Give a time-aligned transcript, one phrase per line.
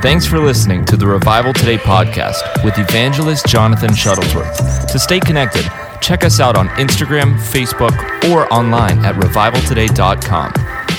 [0.00, 4.90] Thanks for listening to the Revival Today podcast with evangelist Jonathan Shuttlesworth.
[4.90, 7.92] To stay connected, check us out on Instagram, Facebook,
[8.30, 10.52] or online at revivaltoday.com.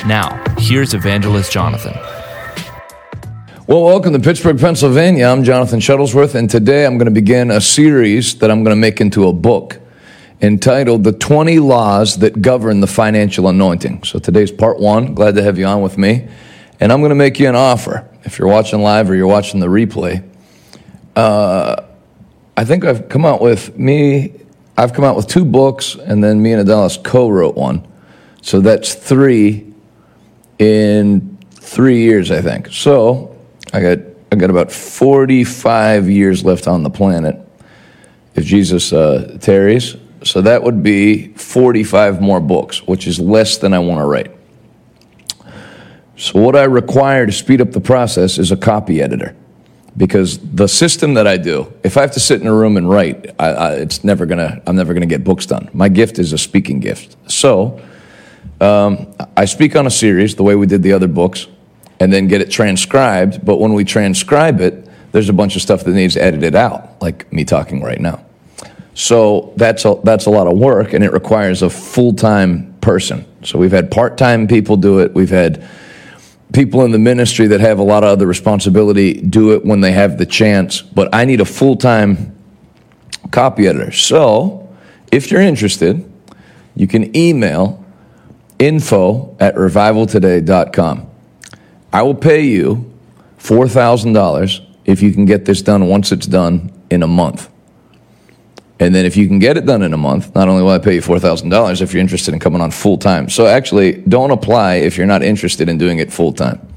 [0.07, 1.93] Now, here's evangelist Jonathan.
[3.67, 5.25] Well, welcome to Pittsburgh, Pennsylvania.
[5.25, 8.79] I'm Jonathan Shuttlesworth, and today I'm going to begin a series that I'm going to
[8.79, 9.79] make into a book
[10.41, 14.03] entitled The 20 Laws That Govern the Financial Anointing.
[14.03, 15.13] So today's part one.
[15.13, 16.27] Glad to have you on with me.
[16.80, 18.07] And I'm going to make you an offer.
[18.23, 20.23] If you're watching live or you're watching the replay,
[21.16, 21.84] uh,
[22.55, 24.34] I think I've come out with me,
[24.77, 27.88] I've come out with two books, and then me and Adalis co wrote one.
[28.41, 29.73] So that's three
[30.59, 32.68] in three years, I think.
[32.72, 33.36] So
[33.73, 33.99] I got,
[34.32, 37.40] I got about 45 years left on the planet
[38.35, 39.96] if Jesus uh, tarries.
[40.24, 44.33] So that would be 45 more books, which is less than I want to write.
[46.16, 49.35] So, what I require to speed up the process is a copy editor.
[49.95, 52.90] Because the system that I do, if I have to sit in a room and
[52.90, 55.70] write, I, I, it's never gonna, I'm never gonna get books done.
[55.71, 57.15] My gift is a speaking gift.
[57.32, 57.79] So,
[58.60, 61.48] um, I speak on a series the way we did the other books,
[61.99, 63.45] and then get it transcribed.
[63.45, 67.31] But when we transcribe it, there's a bunch of stuff that needs edited out, like
[67.31, 68.25] me talking right now.
[68.95, 73.25] So that's a, that's a lot of work, and it requires a full time person.
[73.43, 75.13] So we've had part time people do it.
[75.13, 75.67] We've had
[76.52, 79.91] people in the ministry that have a lot of other responsibility do it when they
[79.91, 82.35] have the chance, but I need a full time
[83.31, 83.91] copy editor.
[83.91, 84.75] So
[85.11, 86.09] if you're interested,
[86.75, 87.83] you can email
[88.59, 91.09] info at revivaltoday.com.
[91.91, 92.91] I will pay you
[93.39, 97.50] $4,000 if you can get this done once it's done in a month.
[98.79, 100.79] And then if you can get it done in a month, not only will I
[100.79, 103.29] pay you $4,000 if you're interested in coming on full time.
[103.29, 106.67] So actually, don't apply if you're not interested in doing it full time.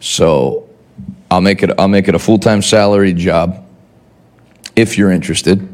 [0.00, 0.68] So
[1.30, 3.64] I'll make it, I'll make it a full time salary job
[4.74, 5.66] if you're interested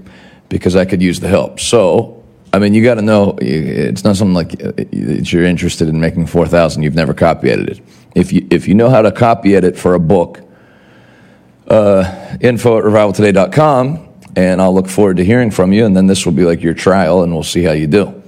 [0.49, 1.61] because I could use the help.
[1.61, 2.23] So,
[2.53, 4.55] I mean, you got to know it's not something like
[4.93, 7.83] you're interested in making 4,000, you've never copy edited.
[8.15, 10.41] If you, if you know how to copy edit for a book,
[11.69, 14.06] uh, info at revivaltoday.com
[14.37, 15.87] and I'll look forward to hearing from you.
[15.87, 18.23] And then this will be like your trial, and we'll see how you do.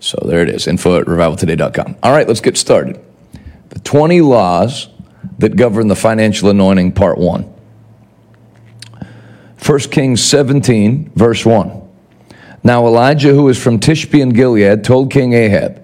[0.00, 1.96] So there it is info at revivaltoday.com.
[2.02, 3.02] All right, let's get started.
[3.70, 4.88] The 20 laws
[5.38, 7.50] that govern the financial anointing, part one.
[9.64, 11.80] 1 Kings 17, verse 1.
[12.62, 15.82] Now Elijah, who is from Tishbe in Gilead, told King Ahab,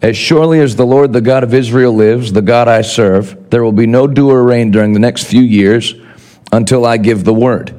[0.00, 3.62] As surely as the Lord, the God of Israel, lives, the God I serve, there
[3.62, 5.94] will be no dew or rain during the next few years
[6.52, 7.77] until I give the word.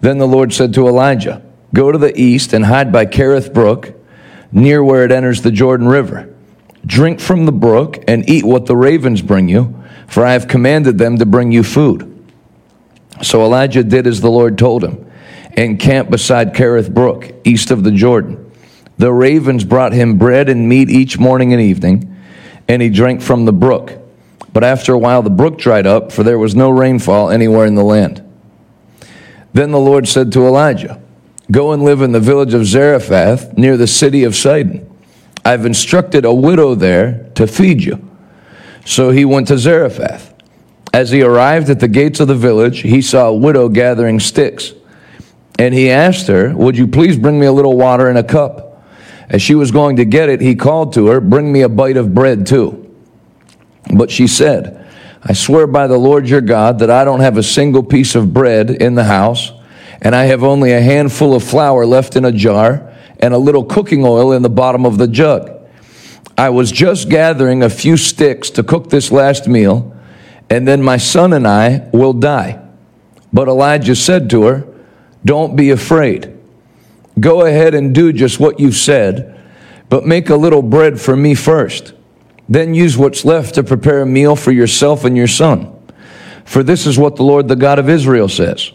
[0.00, 1.42] Then the Lord said to Elijah,
[1.74, 3.94] Go to the east and hide by Kerith Brook,
[4.50, 6.34] near where it enters the Jordan River.
[6.84, 10.98] Drink from the brook and eat what the ravens bring you, for I have commanded
[10.98, 12.06] them to bring you food.
[13.22, 15.10] So Elijah did as the Lord told him,
[15.56, 18.50] and camped beside Kerith Brook, east of the Jordan.
[18.96, 22.16] The ravens brought him bread and meat each morning and evening,
[22.66, 23.92] and he drank from the brook.
[24.52, 27.74] But after a while the brook dried up, for there was no rainfall anywhere in
[27.74, 28.29] the land.
[29.52, 31.00] Then the Lord said to Elijah,
[31.50, 34.88] Go and live in the village of Zarephath near the city of Sidon.
[35.44, 38.08] I've instructed a widow there to feed you.
[38.84, 40.34] So he went to Zarephath.
[40.92, 44.72] As he arrived at the gates of the village, he saw a widow gathering sticks.
[45.58, 48.84] And he asked her, Would you please bring me a little water in a cup?
[49.28, 51.96] As she was going to get it, he called to her, Bring me a bite
[51.96, 52.92] of bread too.
[53.92, 54.79] But she said,
[55.22, 58.32] I swear by the Lord your God that I don't have a single piece of
[58.32, 59.52] bread in the house,
[60.00, 63.64] and I have only a handful of flour left in a jar and a little
[63.64, 65.50] cooking oil in the bottom of the jug.
[66.38, 69.94] I was just gathering a few sticks to cook this last meal,
[70.48, 72.66] and then my son and I will die.
[73.30, 74.66] But Elijah said to her,
[75.22, 76.38] Don't be afraid.
[77.18, 79.38] Go ahead and do just what you said,
[79.90, 81.92] but make a little bread for me first.
[82.50, 85.72] Then use what's left to prepare a meal for yourself and your son.
[86.44, 88.72] For this is what the Lord, the God of Israel, says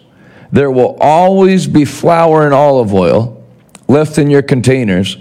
[0.49, 3.43] There will always be flour and olive oil
[3.89, 5.17] left in your containers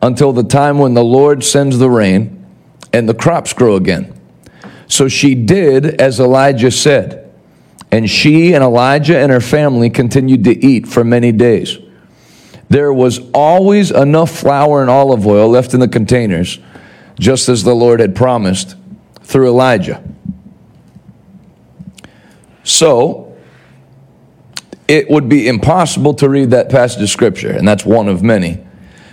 [0.00, 2.46] until the time when the Lord sends the rain
[2.94, 4.18] and the crops grow again.
[4.86, 7.30] So she did as Elijah said,
[7.92, 11.76] and she and Elijah and her family continued to eat for many days.
[12.70, 16.58] There was always enough flour and olive oil left in the containers
[17.18, 18.76] just as the Lord had promised
[19.22, 20.02] through Elijah.
[22.64, 23.36] So,
[24.86, 28.64] it would be impossible to read that passage of Scripture, and that's one of many,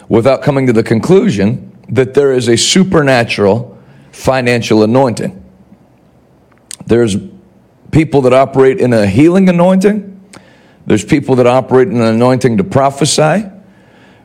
[0.08, 3.78] without coming to the conclusion that there is a supernatural
[4.12, 5.44] financial anointing.
[6.86, 7.18] There's
[7.92, 10.12] people that operate in a healing anointing.
[10.86, 13.50] There's people that operate in an anointing to prophesy.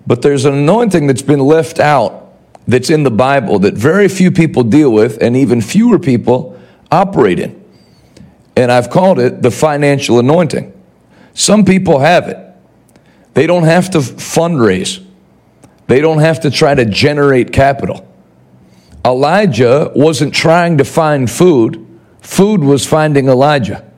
[0.07, 2.20] But there's an anointing that's been left out
[2.71, 6.59] that's in the Bible that very few people deal with and even fewer people
[6.91, 7.63] operate in.
[8.57, 10.73] And I've called it the financial anointing.
[11.35, 12.39] Some people have it.
[13.35, 15.05] They don't have to fundraise.
[15.87, 18.07] They don't have to try to generate capital.
[19.05, 21.87] Elijah wasn't trying to find food,
[22.21, 23.91] food was finding Elijah.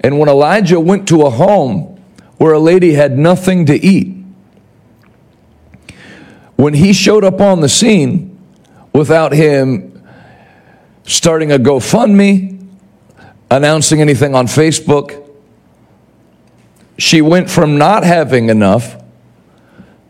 [0.00, 2.02] And when Elijah went to a home
[2.38, 4.21] where a lady had nothing to eat,
[6.56, 8.38] when he showed up on the scene
[8.92, 10.04] without him
[11.04, 12.66] starting a GoFundMe,
[13.50, 15.28] announcing anything on Facebook,
[16.98, 19.02] she went from not having enough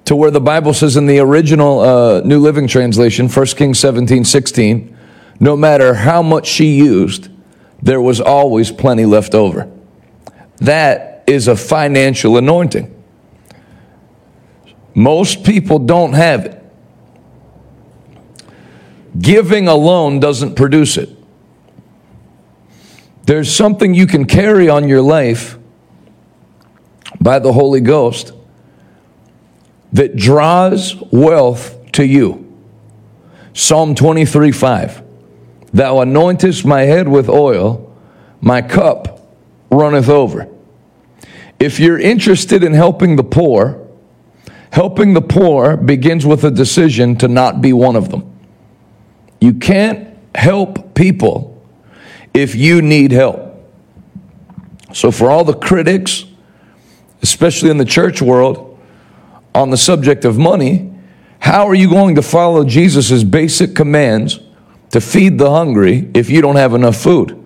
[0.05, 4.25] to where the Bible says in the original uh, New Living Translation, 1 Kings 17
[4.25, 4.97] 16,
[5.41, 7.29] no matter how much she used,
[7.81, 9.71] there was always plenty left over.
[10.59, 12.92] That is a financial anointing.
[14.95, 16.59] Most people don't have it.
[19.19, 21.11] Giving alone doesn't produce it.
[23.25, 25.59] There's something you can carry on your life
[27.21, 28.33] by the Holy Ghost
[29.93, 32.49] that draws wealth to you.
[33.55, 35.03] Psalm 23 5.
[35.73, 37.95] Thou anointest my head with oil,
[38.41, 39.21] my cup
[39.71, 40.49] runneth over.
[41.59, 43.82] If you're interested in helping the poor,
[44.73, 48.29] helping the poor begins with a decision to not be one of them.
[49.39, 51.63] You can't help people
[52.33, 53.51] if you need help.
[54.95, 56.25] So, for all the critics,
[57.23, 58.79] especially in the church world,
[59.55, 60.91] on the subject of money,
[61.39, 64.41] how are you going to follow Jesus' basic commands
[64.91, 67.39] to feed the hungry if you don't have enough food?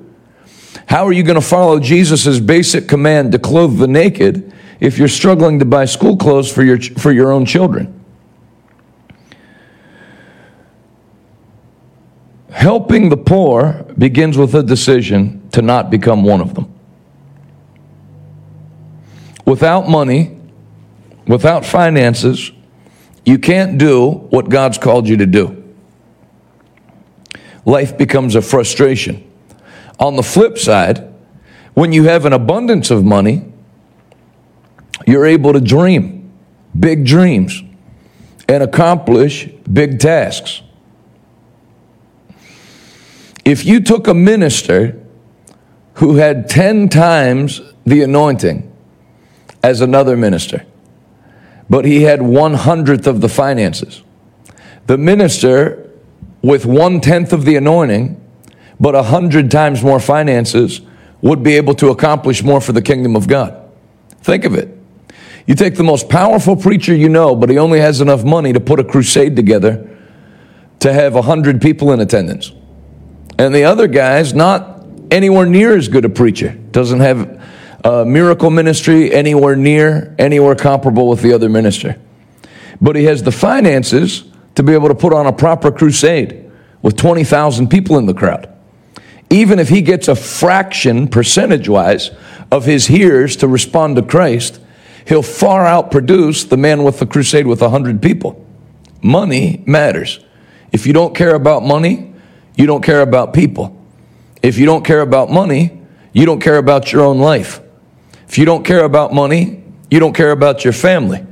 [0.87, 5.09] How are you going to follow Jesus' basic command to clothe the naked if you're
[5.09, 7.93] struggling to buy school clothes for your, for your own children?
[12.51, 16.73] Helping the poor begins with a decision to not become one of them.
[19.45, 20.37] Without money,
[21.27, 22.51] without finances,
[23.25, 25.63] you can't do what God's called you to do.
[27.65, 29.23] Life becomes a frustration.
[29.99, 31.13] On the flip side,
[31.75, 33.45] when you have an abundance of money,
[35.07, 36.33] you're able to dream
[36.79, 37.63] big dreams
[38.49, 40.63] and accomplish big tasks.
[43.45, 45.01] If you took a minister
[45.95, 48.71] who had 10 times the anointing
[49.63, 50.67] as another minister,
[51.69, 54.03] but he had one hundredth of the finances.
[54.87, 55.91] The minister
[56.43, 58.21] with one tenth of the anointing,
[58.79, 60.81] but a hundred times more finances,
[61.23, 63.69] would be able to accomplish more for the kingdom of God.
[64.21, 64.76] Think of it.
[65.47, 68.61] You take the most powerful preacher you know, but he only has enough money to
[68.61, 69.97] put a crusade together
[70.81, 72.53] to have a hundred people in attendance.
[73.39, 77.43] And the other guy's not anywhere near as good a preacher, doesn't have
[77.85, 81.97] a miracle ministry anywhere near, anywhere comparable with the other minister.
[82.81, 84.25] But he has the finances
[84.57, 86.51] to be able to put on a proper crusade
[86.83, 88.53] with 20,000 people in the crowd.
[89.31, 92.11] Even if he gets a fraction, percentage wise,
[92.51, 94.61] of his hearers to respond to Christ,
[95.07, 98.45] he'll far outproduce the man with the crusade with 100 people.
[99.03, 100.21] Money matters.
[100.73, 102.13] If you don't care about money,
[102.57, 103.81] you don't care about people.
[104.43, 105.81] If you don't care about money,
[106.13, 107.61] you don't care about your own life.
[108.29, 111.25] If you don't care about money, you don't care about your family.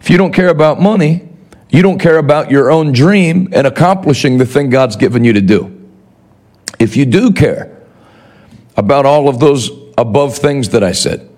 [0.00, 1.28] If you don't care about money,
[1.70, 5.40] you don't care about your own dream and accomplishing the thing God's given you to
[5.40, 5.88] do.
[6.78, 7.76] If you do care
[8.76, 11.28] about all of those above things that I said,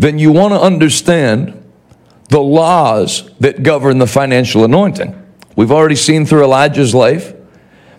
[0.00, 1.62] then you want to understand
[2.30, 5.14] the laws that govern the financial anointing.
[5.56, 7.34] We've already seen through Elijah's life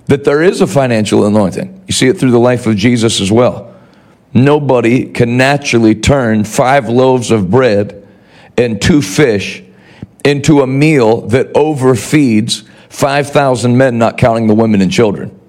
[0.07, 1.83] that there is a financial anointing.
[1.87, 3.75] You see it through the life of Jesus as well.
[4.33, 8.07] Nobody can naturally turn five loaves of bread
[8.57, 9.61] and two fish
[10.25, 15.39] into a meal that overfeeds 5,000 men, not counting the women and children.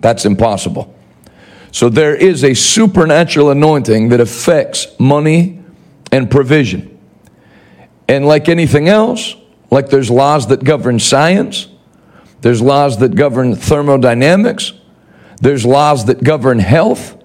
[0.00, 0.92] That's impossible.
[1.70, 5.61] So there is a supernatural anointing that affects money
[6.12, 7.00] and provision.
[8.08, 9.34] And like anything else,
[9.70, 11.66] like there's laws that govern science,
[12.42, 14.72] there's laws that govern thermodynamics,
[15.40, 17.16] there's laws that govern health,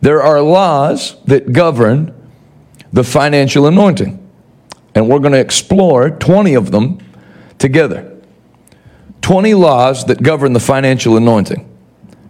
[0.00, 2.14] there are laws that govern
[2.92, 4.20] the financial anointing.
[4.94, 7.00] And we're going to explore 20 of them
[7.58, 8.14] together.
[9.22, 11.68] 20 laws that govern the financial anointing.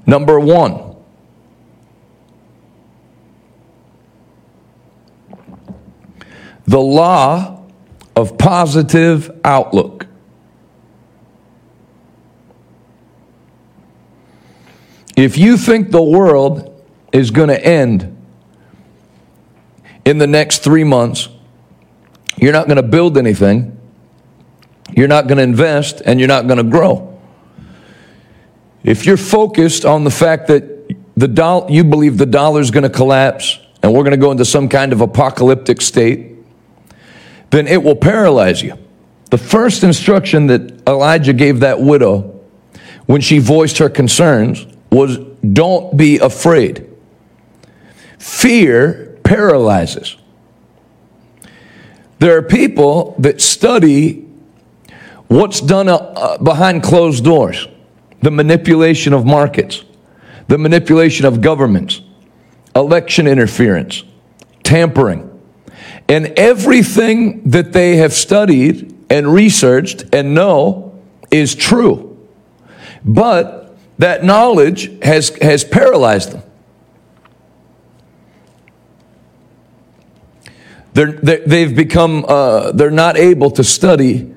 [0.06, 0.83] Number one,
[6.64, 7.64] the law
[8.16, 10.06] of positive outlook.
[15.16, 18.10] If you think the world is going to end
[20.04, 21.28] in the next three months,
[22.36, 23.78] you're not going to build anything,
[24.90, 27.18] you're not going to invest, and you're not going to grow.
[28.82, 32.82] If you're focused on the fact that the doll, you believe the dollar is going
[32.82, 36.33] to collapse and we're going to go into some kind of apocalyptic state,
[37.54, 38.76] then it will paralyze you.
[39.30, 42.40] The first instruction that Elijah gave that widow
[43.06, 45.18] when she voiced her concerns was
[45.52, 46.84] don't be afraid.
[48.18, 50.16] Fear paralyzes.
[52.18, 54.26] There are people that study
[55.28, 57.68] what's done uh, behind closed doors,
[58.20, 59.84] the manipulation of markets,
[60.48, 62.00] the manipulation of governments,
[62.74, 64.02] election interference,
[64.64, 65.30] tampering
[66.08, 72.10] and everything that they have studied and researched and know is true.
[73.04, 76.42] But that knowledge has, has paralyzed them.
[80.94, 84.32] They're, they've become, uh, they're not able to study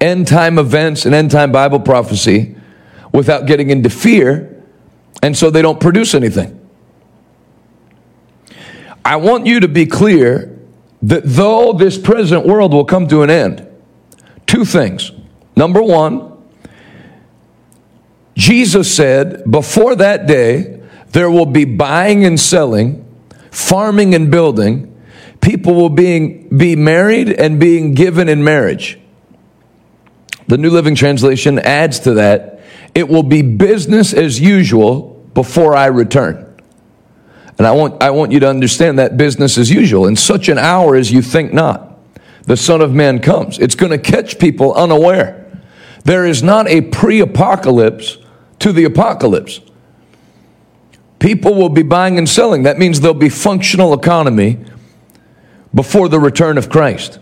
[0.00, 2.56] end time events and end time Bible prophecy
[3.12, 4.62] without getting into fear,
[5.22, 6.54] and so they don't produce anything.
[9.02, 10.57] I want you to be clear
[11.02, 13.66] that though this present world will come to an end,
[14.46, 15.12] two things.
[15.56, 16.36] Number one,
[18.34, 23.04] Jesus said, before that day, there will be buying and selling,
[23.50, 24.94] farming and building.
[25.40, 28.98] People will being, be married and being given in marriage.
[30.46, 32.60] The New Living Translation adds to that,
[32.94, 36.47] it will be business as usual before I return.
[37.58, 40.06] And I want, I want you to understand that business as usual.
[40.06, 41.98] In such an hour as you think not,
[42.44, 43.58] the Son of Man comes.
[43.58, 45.44] It's going to catch people unaware.
[46.04, 48.16] There is not a pre apocalypse
[48.60, 49.60] to the apocalypse.
[51.18, 52.62] People will be buying and selling.
[52.62, 54.58] That means there'll be functional economy
[55.74, 57.18] before the return of Christ.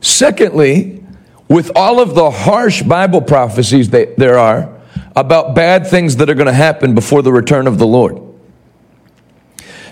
[0.00, 1.04] Secondly,
[1.48, 4.74] with all of the harsh Bible prophecies that there are
[5.16, 8.20] about bad things that are going to happen before the return of the Lord,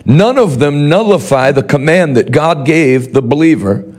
[0.07, 3.93] None of them nullify the command that God gave the believer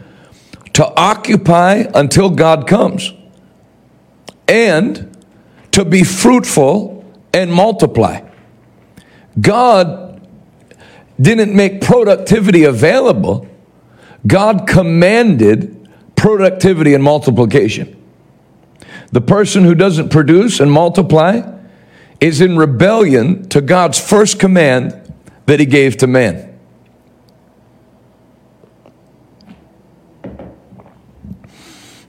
[0.74, 3.14] to occupy until God comes
[4.48, 5.26] and
[5.72, 8.22] to be fruitful and multiply.
[9.40, 10.26] God
[11.20, 13.46] didn't make productivity available,
[14.26, 17.94] God commanded productivity and multiplication.
[19.12, 21.42] The person who doesn't produce and multiply
[22.22, 25.07] is in rebellion to God's first command
[25.48, 26.60] that he gave to man.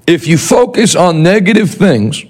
[0.07, 2.25] If you focus on negative things,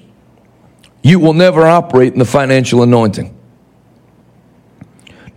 [1.02, 3.34] you will never operate in the financial anointing.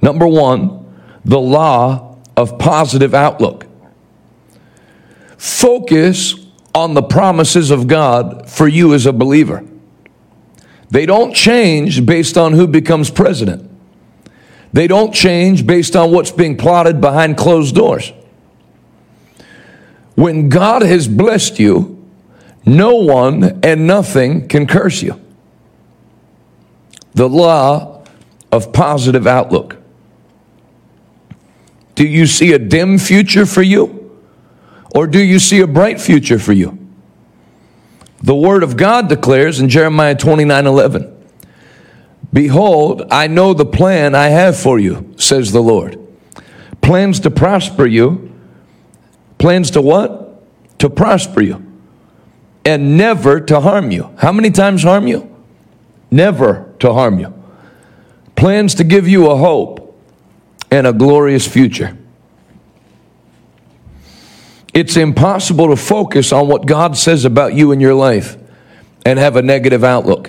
[0.01, 3.67] Number one, the law of positive outlook.
[5.37, 6.35] Focus
[6.73, 9.63] on the promises of God for you as a believer.
[10.89, 13.70] They don't change based on who becomes president.
[14.73, 18.13] They don't change based on what's being plotted behind closed doors.
[20.15, 22.07] When God has blessed you,
[22.65, 25.19] no one and nothing can curse you.
[27.13, 28.03] The law
[28.51, 29.77] of positive outlook.
[31.95, 34.19] Do you see a dim future for you?
[34.95, 36.77] Or do you see a bright future for you?
[38.23, 41.10] The Word of God declares in Jeremiah 29 11
[42.33, 45.99] Behold, I know the plan I have for you, says the Lord.
[46.81, 48.31] Plans to prosper you.
[49.37, 50.43] Plans to what?
[50.79, 51.65] To prosper you.
[52.63, 54.13] And never to harm you.
[54.17, 55.35] How many times harm you?
[56.09, 57.33] Never to harm you.
[58.35, 59.99] Plans to give you a hope
[60.69, 61.97] and a glorious future.
[64.73, 68.37] It's impossible to focus on what God says about you in your life
[69.05, 70.20] and have a negative outlook.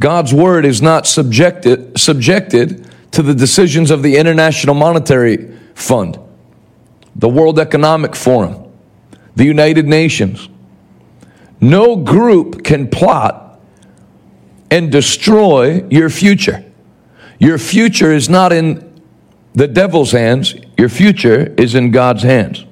[0.00, 6.18] God's word is not subjected, subjected to the decisions of the International Monetary Fund,
[7.14, 8.72] the World Economic Forum,
[9.36, 10.48] the United Nations.
[11.60, 13.60] No group can plot
[14.70, 16.64] and destroy your future.
[17.38, 19.02] Your future is not in
[19.52, 22.64] the devil's hands, your future is in God's hands.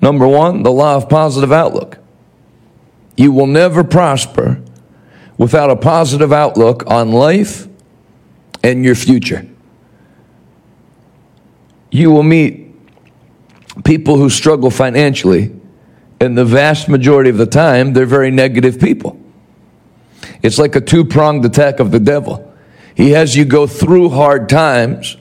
[0.00, 1.99] Number one, the law of positive outlook.
[3.20, 4.62] You will never prosper
[5.36, 7.68] without a positive outlook on life
[8.64, 9.46] and your future.
[11.90, 12.74] you will meet
[13.84, 15.54] people who struggle financially,
[16.18, 19.20] and the vast majority of the time, they're very negative people.
[20.42, 22.50] It's like a two pronged attack of the devil.
[22.94, 25.18] He has you go through hard times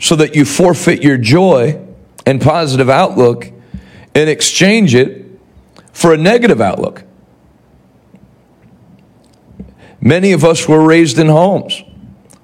[0.00, 1.84] so that you forfeit your joy
[2.24, 3.52] and positive outlook
[4.14, 5.26] and exchange it
[5.92, 7.02] for a negative outlook.
[10.06, 11.82] Many of us were raised in homes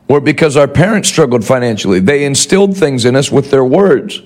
[0.09, 4.21] where, because our parents struggled financially, they instilled things in us with their words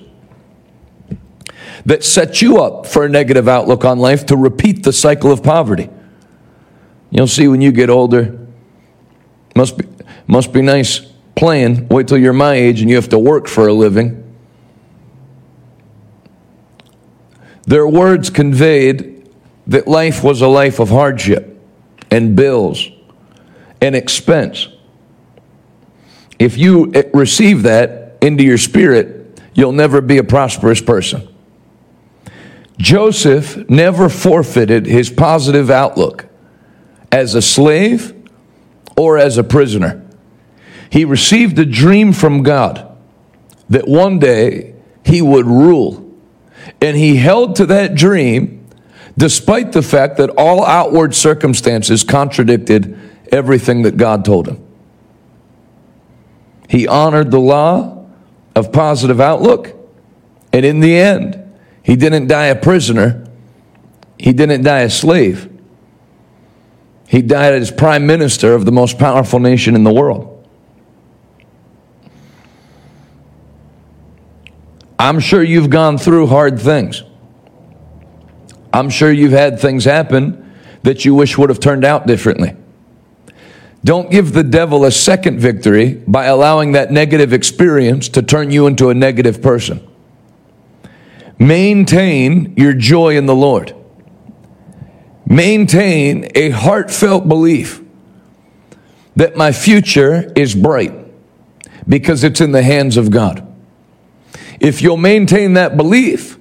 [1.85, 5.43] that set you up for a negative outlook on life to repeat the cycle of
[5.43, 5.87] poverty.
[7.11, 8.39] You'll see when you get older,
[9.55, 9.85] must be,
[10.25, 11.01] must be nice
[11.35, 11.89] playing.
[11.89, 14.23] Wait till you're my age and you have to work for a living.
[17.67, 19.29] Their words conveyed
[19.67, 21.55] that life was a life of hardship
[22.09, 22.89] and bills
[23.81, 24.67] and expense.
[26.39, 31.27] If you eh, receive that into your spirit, you'll never be a prosperous person.
[32.77, 36.27] Joseph never forfeited his positive outlook
[37.11, 38.13] as a slave
[38.95, 40.03] or as a prisoner.
[40.89, 42.97] He received a dream from God
[43.69, 46.03] that one day he would rule.
[46.81, 48.65] And he held to that dream
[49.17, 52.97] despite the fact that all outward circumstances contradicted
[53.31, 54.63] everything that God told him.
[56.69, 58.05] He honored the law
[58.55, 59.73] of positive outlook,
[60.51, 61.43] and in the end,
[61.83, 63.25] he didn't die a prisoner,
[64.19, 65.53] he didn't die a slave.
[67.07, 70.33] He died as prime minister of the most powerful nation in the world.
[74.99, 77.03] I'm sure you've gone through hard things.
[78.73, 80.53] I'm sure you've had things happen
[80.83, 82.55] that you wish would have turned out differently.
[83.87, 88.67] Don't give the devil a second victory by allowing that negative experience to turn you
[88.67, 89.79] into a negative person.
[91.39, 93.73] Maintain your joy in the Lord.
[95.25, 97.81] Maintain a heartfelt belief
[99.15, 100.93] that my future is bright
[101.87, 103.41] because it's in the hands of God.
[104.59, 106.37] If you'll maintain that belief,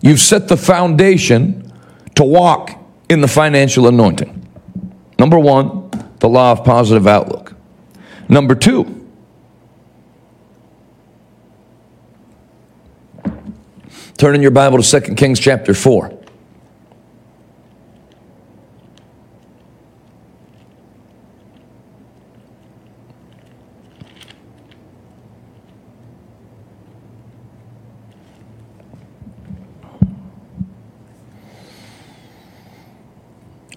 [0.00, 1.72] you've set the foundation
[2.16, 2.72] to walk
[3.08, 4.44] in the financial anointing.
[5.16, 5.82] Number one,
[6.22, 7.52] the law of positive outlook.
[8.28, 9.08] Number two,
[14.18, 16.16] turn in your Bible to 2 Kings chapter 4.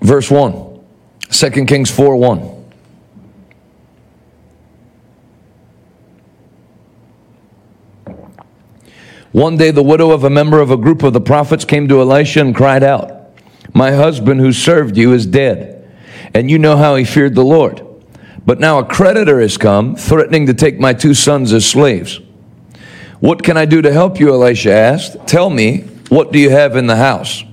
[0.02, 0.75] Verse 1.
[1.38, 2.38] 2 Kings 4 1.
[9.34, 12.00] One day, the widow of a member of a group of the prophets came to
[12.00, 13.32] Elisha and cried out,
[13.74, 15.92] My husband who served you is dead,
[16.34, 17.86] and you know how he feared the Lord.
[18.46, 22.22] But now a creditor has come, threatening to take my two sons as slaves.
[23.20, 24.30] What can I do to help you?
[24.34, 25.28] Elisha asked.
[25.28, 27.44] Tell me, what do you have in the house?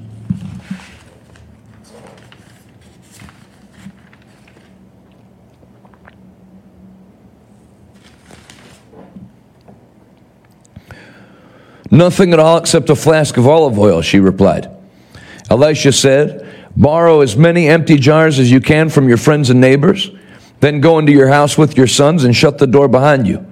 [11.92, 14.74] Nothing at all except a flask of olive oil, she replied.
[15.50, 20.10] Elisha said, Borrow as many empty jars as you can from your friends and neighbors.
[20.60, 23.46] Then go into your house with your sons and shut the door behind you.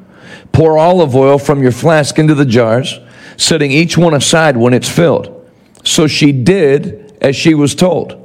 [0.52, 2.98] Pour olive oil from your flask into the jars,
[3.36, 5.50] setting each one aside when it's filled.
[5.84, 8.16] So she did as she was told.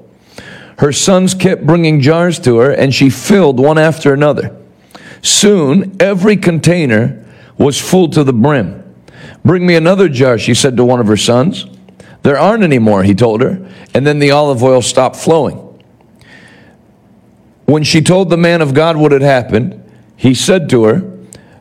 [0.78, 4.56] Her sons kept bringing jars to her, and she filled one after another.
[5.22, 7.26] Soon, every container
[7.58, 8.85] was full to the brim.
[9.46, 11.68] Bring me another jar, she said to one of her sons.
[12.24, 13.72] There aren't any more, he told her.
[13.94, 15.58] And then the olive oil stopped flowing.
[17.66, 19.82] When she told the man of God what had happened,
[20.18, 21.18] he said to her,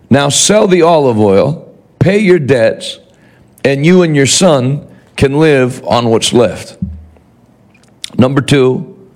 [0.09, 2.99] Now sell the olive oil, pay your debts,
[3.63, 6.79] and you and your son can live on what's left.
[8.17, 9.11] Number two,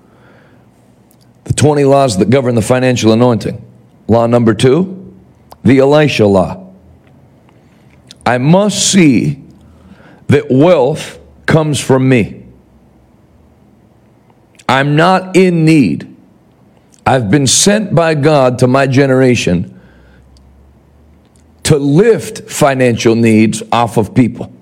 [1.45, 3.65] the 20 laws that govern the financial anointing.
[4.09, 5.17] Law number two,
[5.65, 6.68] the Elisha law.
[8.29, 9.43] I must see
[10.27, 12.45] that wealth comes from me.
[14.69, 16.15] I'm not in need.
[17.07, 19.81] I've been sent by God to my generation
[21.63, 24.53] to lift financial needs off of people.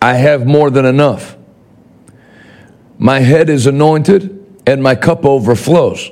[0.00, 1.36] I have more than enough.
[2.98, 6.08] My head is anointed and my cup overflows.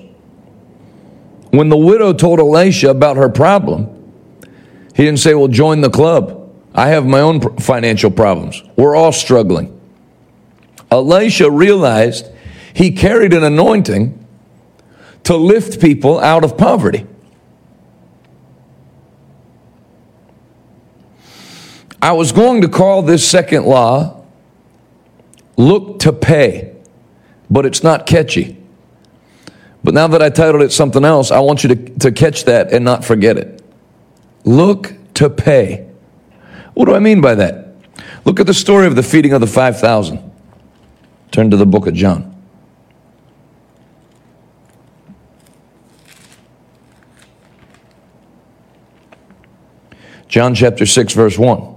[1.57, 3.88] When the widow told Elisha about her problem,
[4.95, 6.53] he didn't say, Well, join the club.
[6.75, 8.62] I have my own financial problems.
[8.77, 9.73] We're all struggling.
[10.90, 12.27] Elisha realized
[12.75, 14.23] he carried an anointing
[15.25, 17.07] to lift people out of poverty.
[22.03, 24.23] I was going to call this second law
[25.57, 26.77] look to pay,
[27.49, 28.59] but it's not catchy.
[29.87, 32.72] But now that I titled it something else, I want you to, to catch that
[32.72, 33.64] and not forget it.
[34.42, 35.88] Look to pay.
[36.75, 37.77] What do I mean by that?
[38.25, 40.18] Look at the story of the feeding of the 5,000.
[41.31, 42.35] Turn to the book of John.
[50.27, 51.76] John chapter 6, verse 1.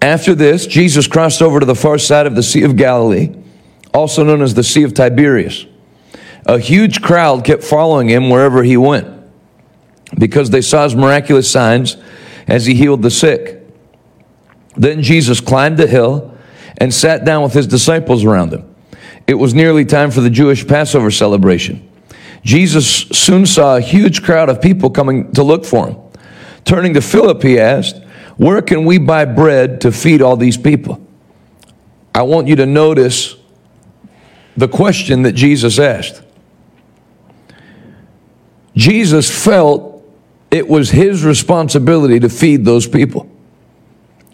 [0.00, 3.34] After this, Jesus crossed over to the far side of the Sea of Galilee,
[3.92, 5.66] also known as the Sea of Tiberias.
[6.46, 9.08] A huge crowd kept following him wherever he went
[10.18, 11.96] because they saw his miraculous signs
[12.46, 13.62] as he healed the sick.
[14.76, 16.34] Then Jesus climbed the hill
[16.78, 18.74] and sat down with his disciples around him.
[19.26, 21.86] It was nearly time for the Jewish Passover celebration.
[22.42, 25.98] Jesus soon saw a huge crowd of people coming to look for him.
[26.64, 27.96] Turning to Philip, he asked,
[28.38, 31.04] where can we buy bread to feed all these people?
[32.14, 33.36] I want you to notice
[34.56, 36.22] the question that Jesus asked.
[38.74, 40.04] Jesus felt
[40.50, 43.28] it was his responsibility to feed those people.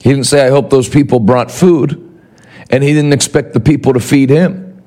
[0.03, 2.21] He didn't say, I hope those people brought food,
[2.69, 4.83] and he didn't expect the people to feed him.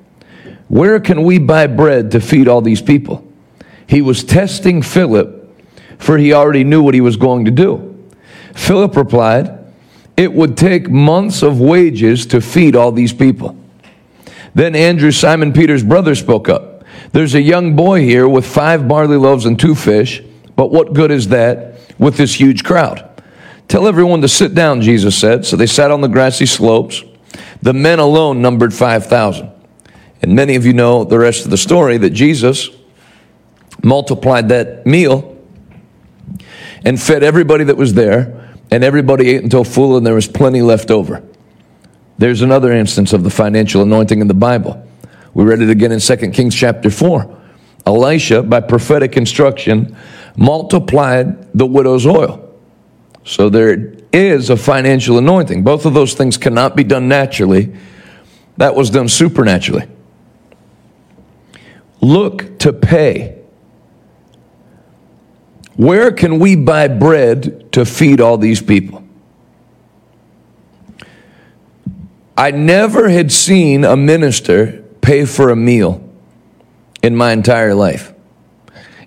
[0.68, 3.26] Where can we buy bread to feed all these people?
[3.88, 5.50] He was testing Philip,
[5.98, 7.87] for he already knew what he was going to do.
[8.58, 9.72] Philip replied,
[10.16, 13.56] It would take months of wages to feed all these people.
[14.54, 16.84] Then Andrew, Simon Peter's brother, spoke up.
[17.12, 20.22] There's a young boy here with five barley loaves and two fish,
[20.56, 23.08] but what good is that with this huge crowd?
[23.68, 25.46] Tell everyone to sit down, Jesus said.
[25.46, 27.04] So they sat on the grassy slopes.
[27.62, 29.50] The men alone numbered 5,000.
[30.20, 32.70] And many of you know the rest of the story that Jesus
[33.82, 35.36] multiplied that meal
[36.84, 38.37] and fed everybody that was there
[38.70, 41.22] and everybody ate until full and there was plenty left over.
[42.18, 44.84] There's another instance of the financial anointing in the Bible.
[45.34, 47.36] We read it again in 2 Kings chapter 4.
[47.86, 49.96] Elisha, by prophetic instruction,
[50.36, 52.44] multiplied the widow's oil.
[53.24, 55.62] So there is a financial anointing.
[55.62, 57.74] Both of those things cannot be done naturally.
[58.56, 59.86] That was done supernaturally.
[62.00, 63.37] Look to pay
[65.78, 69.04] where can we buy bread to feed all these people?
[72.36, 76.02] I never had seen a minister pay for a meal
[77.00, 78.12] in my entire life.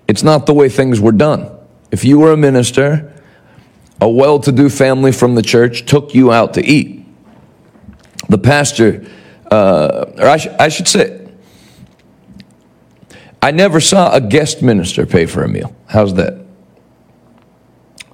[0.08, 1.50] It's not the way things were done.
[1.90, 3.12] If you were a minister,
[4.00, 7.04] a well to do family from the church took you out to eat.
[8.30, 9.06] The pastor,
[9.50, 11.28] uh, or I, sh- I should say,
[13.42, 15.76] I never saw a guest minister pay for a meal.
[15.86, 16.41] How's that?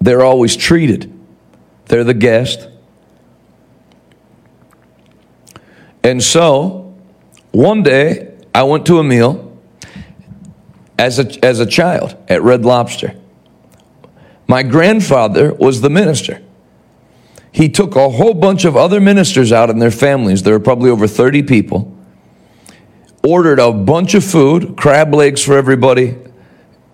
[0.01, 1.13] They're always treated.
[1.87, 2.69] They're the guest.
[6.05, 6.97] And so,
[7.51, 9.57] one day, I went to a meal
[10.99, 13.15] as a, as a child at Red Lobster.
[14.47, 16.43] My grandfather was the minister.
[17.53, 20.43] He took a whole bunch of other ministers out and their families.
[20.43, 21.95] There were probably over 30 people.
[23.27, 26.17] Ordered a bunch of food, crab legs for everybody.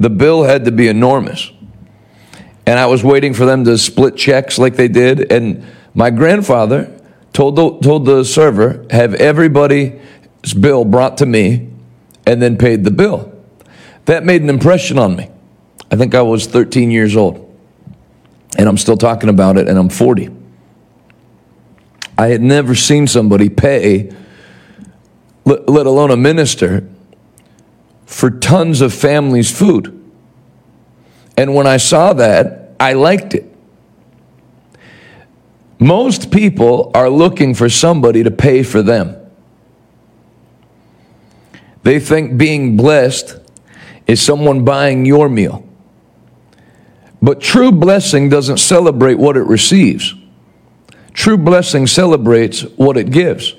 [0.00, 1.52] The bill had to be enormous
[2.66, 5.30] and I was waiting for them to split checks like they did.
[5.30, 6.98] And my grandfather
[7.32, 11.70] told the, told the server, have everybody's bill brought to me,
[12.26, 13.30] and then paid the bill.
[14.06, 15.30] That made an impression on me.
[15.90, 17.40] I think I was 13 years old.
[18.56, 20.30] And I'm still talking about it, and I'm 40.
[22.16, 24.12] I had never seen somebody pay,
[25.44, 26.88] let alone a minister,
[28.06, 30.03] for tons of families' food.
[31.36, 33.50] And when I saw that, I liked it.
[35.78, 39.16] Most people are looking for somebody to pay for them.
[41.82, 43.38] They think being blessed
[44.06, 45.66] is someone buying your meal.
[47.20, 50.14] But true blessing doesn't celebrate what it receives.
[51.12, 53.54] True blessing celebrates what it gives.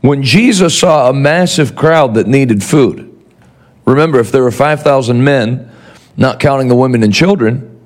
[0.00, 3.10] When Jesus saw a massive crowd that needed food,
[3.84, 5.70] remember, if there were 5,000 men,
[6.16, 7.80] not counting the women and children,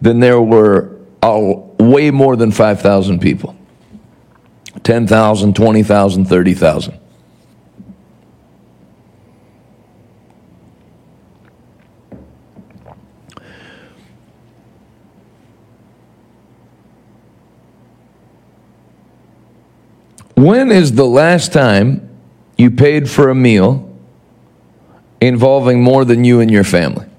[0.00, 3.56] then there were uh, way more than 5,000 people
[4.82, 6.98] 10,000, 20,000, 30,000.
[20.34, 22.08] When is the last time
[22.56, 23.88] you paid for a meal
[25.20, 27.11] involving more than you and your family?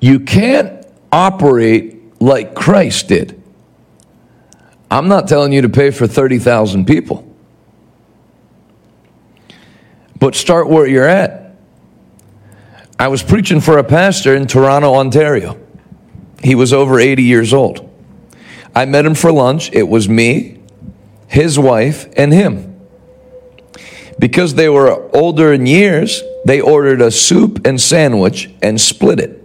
[0.00, 3.40] You can't operate like Christ did.
[4.90, 7.26] I'm not telling you to pay for 30,000 people.
[10.18, 11.54] But start where you're at.
[12.98, 15.58] I was preaching for a pastor in Toronto, Ontario.
[16.42, 17.88] He was over 80 years old.
[18.74, 19.72] I met him for lunch.
[19.72, 20.60] It was me,
[21.26, 22.80] his wife, and him.
[24.18, 29.39] Because they were older in years, they ordered a soup and sandwich and split it.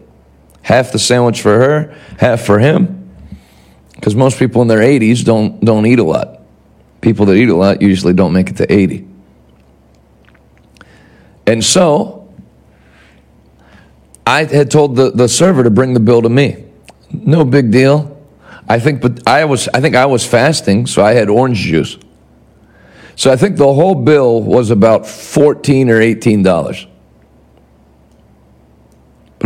[0.65, 3.15] Half the sandwich for her, half for him.
[3.93, 6.41] Because most people in their 80s don't, don't eat a lot.
[7.01, 9.07] People that eat a lot usually don't make it to 80.
[11.45, 12.33] And so,
[14.25, 16.65] I had told the, the server to bring the bill to me.
[17.11, 18.19] No big deal.
[18.67, 21.99] I think, but I was, I think I was fasting, so I had orange juice.
[23.15, 26.87] So I think the whole bill was about fourteen or eighteen dollars.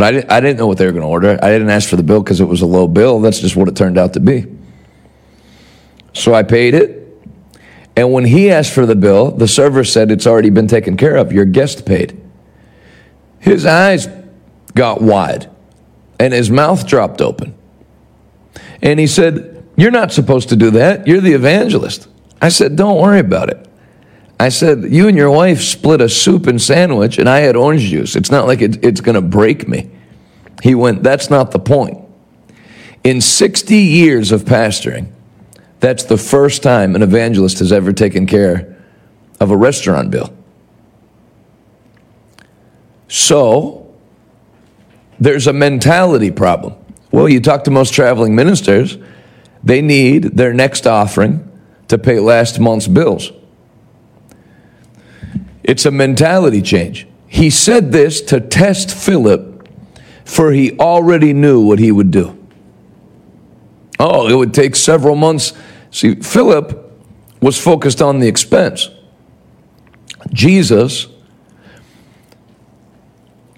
[0.00, 1.38] But I I didn't know what they were going to order.
[1.42, 3.20] I didn't ask for the bill because it was a low bill.
[3.20, 4.46] That's just what it turned out to be.
[6.14, 7.06] So I paid it.
[7.96, 11.16] And when he asked for the bill, the server said it's already been taken care
[11.16, 11.32] of.
[11.32, 12.18] Your guest paid.
[13.40, 14.08] His eyes
[14.74, 15.50] got wide
[16.18, 17.52] and his mouth dropped open.
[18.80, 21.06] And he said, You're not supposed to do that.
[21.06, 22.08] You're the evangelist.
[22.40, 23.68] I said, Don't worry about it.
[24.40, 27.82] I said, You and your wife split a soup and sandwich, and I had orange
[27.82, 28.16] juice.
[28.16, 29.90] It's not like it, it's going to break me.
[30.62, 31.98] He went, That's not the point.
[33.04, 35.12] In 60 years of pastoring,
[35.80, 38.82] that's the first time an evangelist has ever taken care
[39.40, 40.34] of a restaurant bill.
[43.08, 43.94] So,
[45.18, 46.76] there's a mentality problem.
[47.12, 48.96] Well, you talk to most traveling ministers,
[49.62, 51.46] they need their next offering
[51.88, 53.32] to pay last month's bills.
[55.70, 57.06] It's a mentality change.
[57.28, 59.68] He said this to test Philip,
[60.24, 62.36] for he already knew what he would do.
[64.00, 65.52] Oh, it would take several months.
[65.92, 66.92] See, Philip
[67.40, 68.90] was focused on the expense.
[70.32, 71.06] Jesus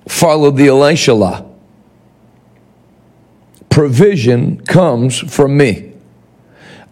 [0.06, 1.46] followed the Elisha law
[3.70, 5.94] provision comes from me.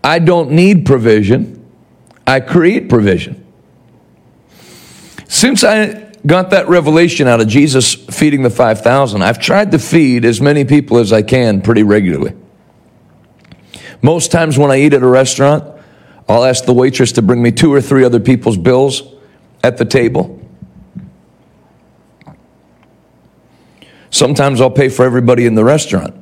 [0.03, 1.63] I don't need provision,
[2.27, 3.40] I create provision.
[5.41, 10.27] Since I got that revelation out of Jesus feeding the 5,000, I've tried to feed
[10.27, 12.37] as many people as I can pretty regularly.
[14.03, 15.65] Most times when I eat at a restaurant,
[16.29, 19.03] I'll ask the waitress to bring me two or three other people's bills
[19.65, 20.47] at the table.
[24.11, 26.15] Sometimes I'll pay for everybody in the restaurant.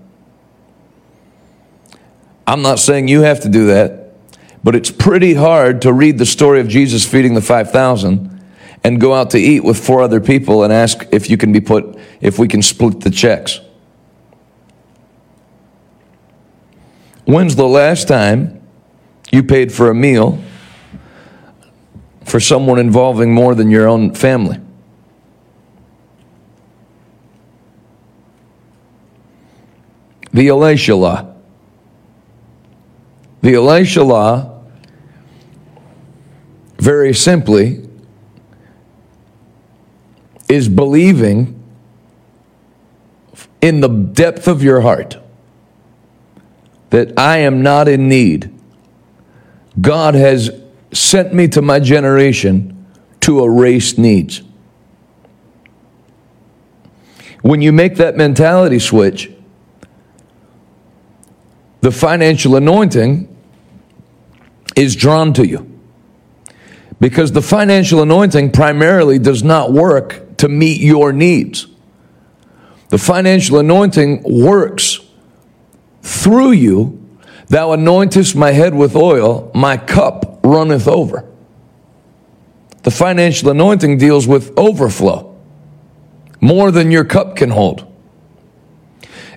[2.46, 4.14] I'm not saying you have to do that,
[4.62, 8.37] but it's pretty hard to read the story of Jesus feeding the 5,000
[8.84, 11.60] and go out to eat with four other people and ask if you can be
[11.60, 13.60] put, if we can split the checks.
[17.24, 18.62] When's the last time
[19.30, 20.42] you paid for a meal
[22.24, 24.58] for someone involving more than your own family?
[30.32, 31.34] The Elisha law.
[33.42, 34.62] The Elisha law,
[36.78, 37.87] very simply,
[40.48, 41.54] is believing
[43.60, 45.18] in the depth of your heart
[46.90, 48.54] that I am not in need.
[49.80, 50.50] God has
[50.92, 52.86] sent me to my generation
[53.20, 54.42] to erase needs.
[57.42, 59.30] When you make that mentality switch,
[61.80, 63.34] the financial anointing
[64.74, 65.64] is drawn to you.
[67.00, 71.66] Because the financial anointing primarily does not work to meet your needs.
[72.88, 75.00] The financial anointing works
[76.02, 76.94] through you.
[77.48, 81.24] Thou anointest my head with oil, my cup runneth over.
[82.82, 85.36] The financial anointing deals with overflow,
[86.40, 87.84] more than your cup can hold.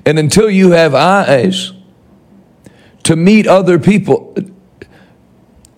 [0.06, 1.74] And until you have eyes
[3.04, 4.36] to meet other people,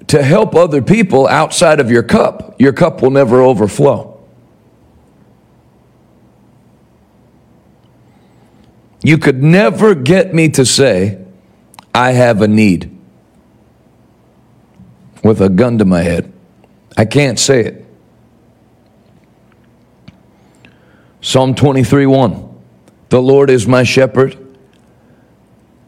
[0.08, 4.13] to help other people outside of your cup, your cup will never overflow.
[9.04, 11.24] You could never get me to say,
[11.94, 12.90] I have a need
[15.24, 16.32] with a gun to my head.
[16.98, 17.86] I can't say it.
[21.22, 22.50] Psalm 23 1.
[23.10, 24.44] The Lord is my shepherd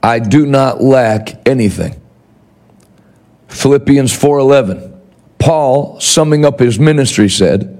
[0.06, 2.00] I do not lack anything.
[3.48, 4.92] Philippians 4:11.
[5.40, 7.76] Paul, summing up his ministry said,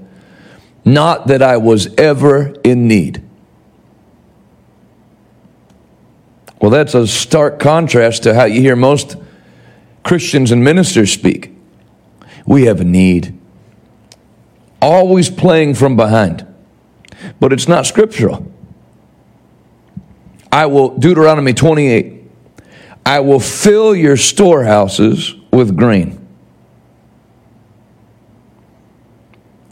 [0.84, 3.22] "Not that I was ever in need."
[6.60, 9.16] Well, that's a stark contrast to how you hear most
[10.02, 11.52] Christians and ministers speak.
[12.46, 13.38] We have a need.
[14.80, 16.46] Always playing from behind.
[17.40, 18.50] But it's not scriptural.
[20.50, 22.22] I will, Deuteronomy 28,
[23.04, 26.26] I will fill your storehouses with grain.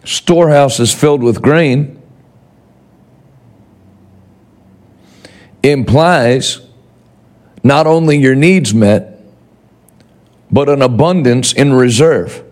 [0.04, 2.00] Storehouses filled with grain
[5.62, 6.63] implies
[7.64, 9.18] not only your needs met,
[10.50, 12.44] but an abundance in reserve.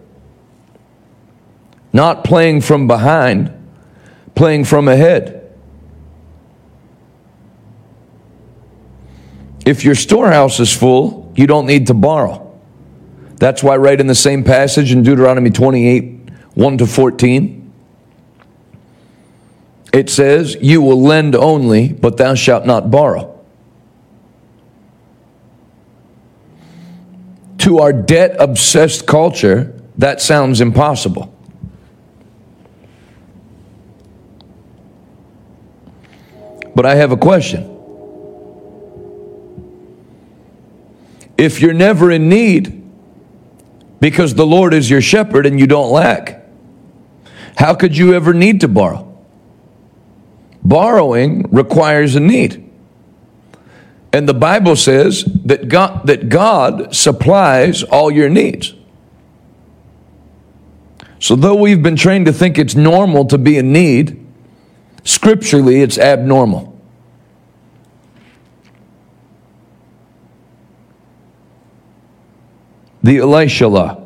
[1.93, 3.53] Not playing from behind,
[4.35, 5.39] playing from ahead.
[9.67, 12.49] If your storehouse is full, you don't need to borrow.
[13.37, 17.73] That's why, right in the same passage in Deuteronomy 28 1 to 14,
[19.93, 23.32] it says, You will lend only, but thou shalt not borrow.
[27.63, 31.33] To our debt obsessed culture, that sounds impossible.
[36.75, 37.69] But I have a question.
[41.39, 42.83] If you're never in need
[44.01, 46.45] because the Lord is your shepherd and you don't lack,
[47.57, 49.09] how could you ever need to borrow?
[50.65, 52.62] Borrowing requires a need.
[54.13, 58.75] And the Bible says that God, that God supplies all your needs.
[61.19, 64.27] So, though we've been trained to think it's normal to be in need,
[65.05, 66.69] scripturally it's abnormal.
[73.03, 73.99] The Elisha law.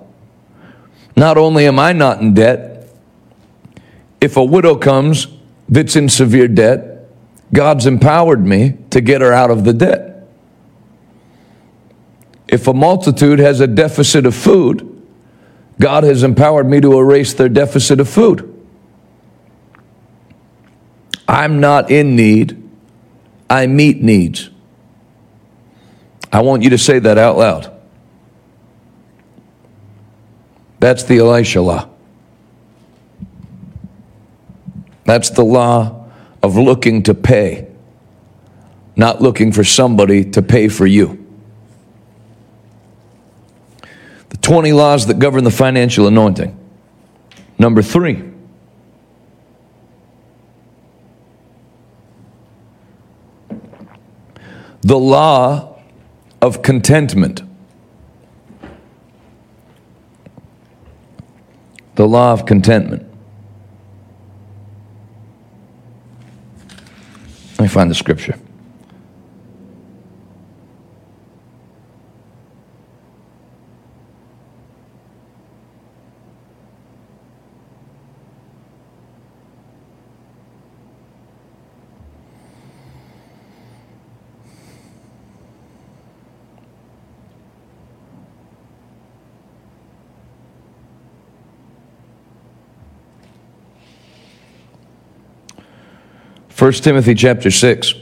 [1.17, 2.89] Not only am I not in debt,
[4.21, 5.27] if a widow comes
[5.69, 6.96] that's in severe debt,
[7.53, 10.29] God's empowered me to get her out of the debt.
[12.49, 14.93] If a multitude has a deficit of food,
[15.81, 18.53] God has empowered me to erase their deficit of food.
[21.29, 22.63] I'm not in need,
[23.51, 24.51] I meet needs.
[26.33, 27.73] I want you to say that out loud.
[30.79, 31.89] That's the Elisha law.
[35.05, 36.06] That's the law
[36.47, 37.67] of looking to pay,
[38.95, 41.27] not looking for somebody to pay for you.
[44.29, 46.57] The 20 laws that govern the financial anointing.
[47.59, 48.23] Number three.
[54.83, 55.81] The law
[56.41, 57.43] of contentment.
[61.97, 63.06] The law of contentment.
[67.59, 68.39] Let me find the scripture.
[96.57, 97.93] First Timothy chapter 6.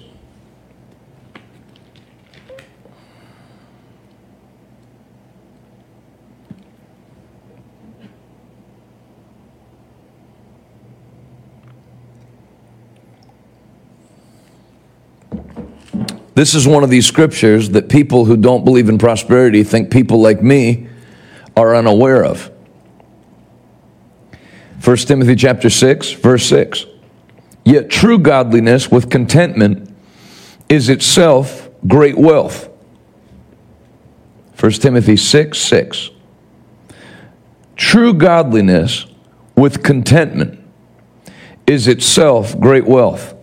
[16.36, 20.20] This is one of these scriptures that people who don't believe in prosperity think people
[20.20, 20.86] like me
[21.56, 22.52] are unaware of.
[24.84, 26.86] 1 Timothy chapter 6 verse 6.
[27.64, 29.94] Yet true godliness with contentment
[30.68, 32.68] is itself great wealth.
[34.60, 36.10] 1 Timothy 6 6.
[37.76, 39.06] True godliness
[39.56, 40.60] with contentment
[41.66, 43.34] is itself great wealth.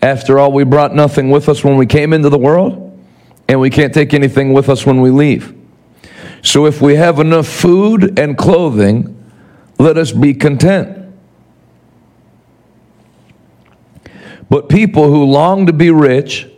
[0.00, 2.98] After all, we brought nothing with us when we came into the world,
[3.48, 5.54] and we can't take anything with us when we leave.
[6.42, 9.10] So if we have enough food and clothing,
[9.78, 11.03] let us be content.
[14.50, 16.48] But people who long to be rich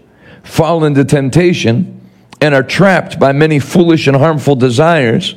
[0.42, 2.00] fall into temptation
[2.40, 5.34] and are trapped by many foolish and harmful desires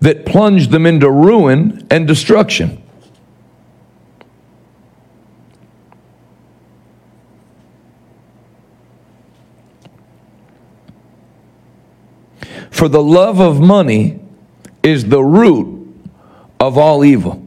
[0.00, 2.82] that plunge them into ruin and destruction.
[12.70, 14.20] For the love of money
[14.84, 15.92] is the root
[16.60, 17.44] of all evil.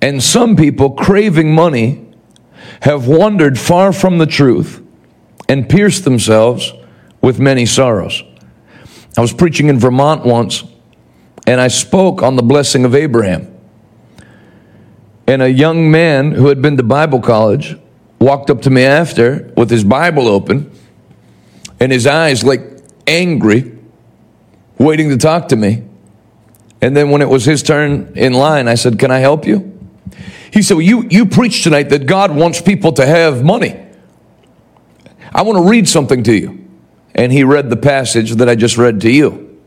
[0.00, 2.03] And some people craving money
[2.82, 4.82] have wandered far from the truth
[5.48, 6.72] and pierced themselves
[7.20, 8.22] with many sorrows.
[9.16, 10.64] I was preaching in Vermont once,
[11.46, 13.50] and I spoke on the blessing of Abraham.
[15.26, 17.76] And a young man who had been to Bible college
[18.18, 20.70] walked up to me after with his Bible open
[21.80, 22.62] and his eyes like
[23.06, 23.78] angry,
[24.78, 25.82] waiting to talk to me.
[26.80, 29.73] And then when it was his turn in line, I said, Can I help you?
[30.52, 33.80] He said, well, you, you preached tonight that God wants people to have money.
[35.32, 36.64] I want to read something to you.
[37.14, 39.60] And he read the passage that I just read to you.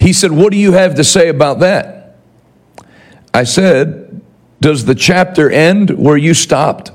[0.00, 2.16] He said, What do you have to say about that?
[3.34, 4.20] I said,
[4.60, 6.92] Does the chapter end where you stopped?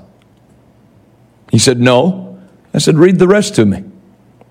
[1.52, 2.40] He said, No.
[2.74, 3.84] I said, Read the rest to me.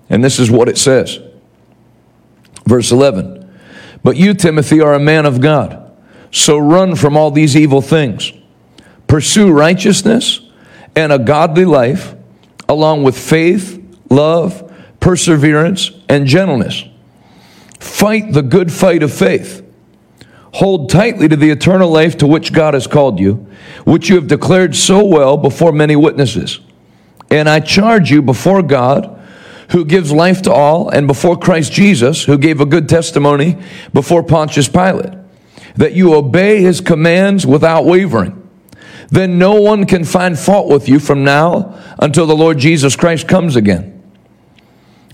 [0.09, 1.19] And this is what it says.
[2.65, 3.49] Verse 11
[4.03, 5.80] But you, Timothy, are a man of God.
[6.31, 8.31] So run from all these evil things.
[9.07, 10.41] Pursue righteousness
[10.95, 12.15] and a godly life,
[12.69, 13.77] along with faith,
[14.09, 16.85] love, perseverance, and gentleness.
[17.79, 19.65] Fight the good fight of faith.
[20.53, 23.47] Hold tightly to the eternal life to which God has called you,
[23.85, 26.59] which you have declared so well before many witnesses.
[27.29, 29.17] And I charge you before God,
[29.71, 33.57] who gives life to all, and before Christ Jesus, who gave a good testimony
[33.93, 35.13] before Pontius Pilate,
[35.75, 38.37] that you obey his commands without wavering.
[39.09, 43.27] Then no one can find fault with you from now until the Lord Jesus Christ
[43.27, 44.01] comes again.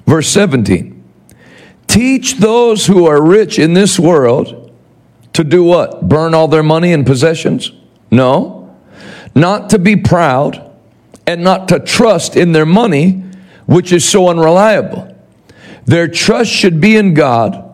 [0.06, 1.04] Verse 17
[1.88, 4.72] Teach those who are rich in this world
[5.34, 6.08] to do what?
[6.08, 7.72] Burn all their money and possessions?
[8.12, 8.76] No.
[9.36, 10.76] Not to be proud
[11.26, 13.24] and not to trust in their money,
[13.66, 15.16] which is so unreliable.
[15.86, 17.67] Their trust should be in God,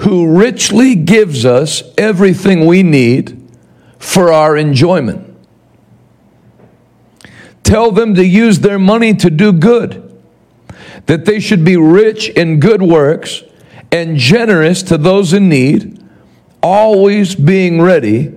[0.00, 3.36] who richly gives us everything we need
[3.98, 5.26] for our enjoyment.
[7.62, 10.22] Tell them to use their money to do good,
[11.04, 13.42] that they should be rich in good works
[13.92, 16.02] and generous to those in need,
[16.62, 18.32] always being ready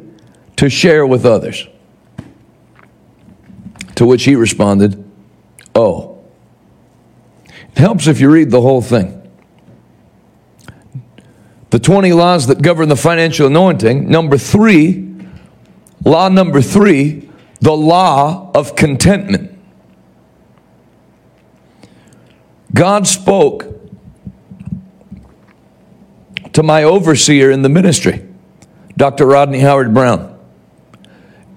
[0.58, 1.68] to share with others.
[3.96, 5.02] To which he responded,
[5.74, 6.24] Oh.
[7.48, 9.23] It helps if you read the whole thing.
[11.74, 14.08] The 20 laws that govern the financial anointing.
[14.08, 15.12] Number three,
[16.06, 17.28] law number three,
[17.62, 19.58] the law of contentment.
[22.76, 23.66] God spoke
[26.52, 28.24] to my overseer in the ministry,
[28.96, 29.26] Dr.
[29.26, 30.40] Rodney Howard Browne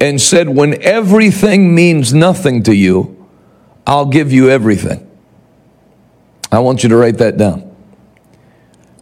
[0.01, 3.29] and said, When everything means nothing to you,
[3.87, 5.07] I'll give you everything.
[6.51, 7.66] I want you to write that down.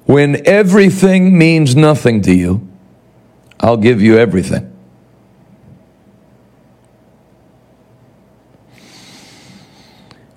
[0.07, 2.67] When everything means nothing to you,
[3.61, 4.71] I'll give you everything.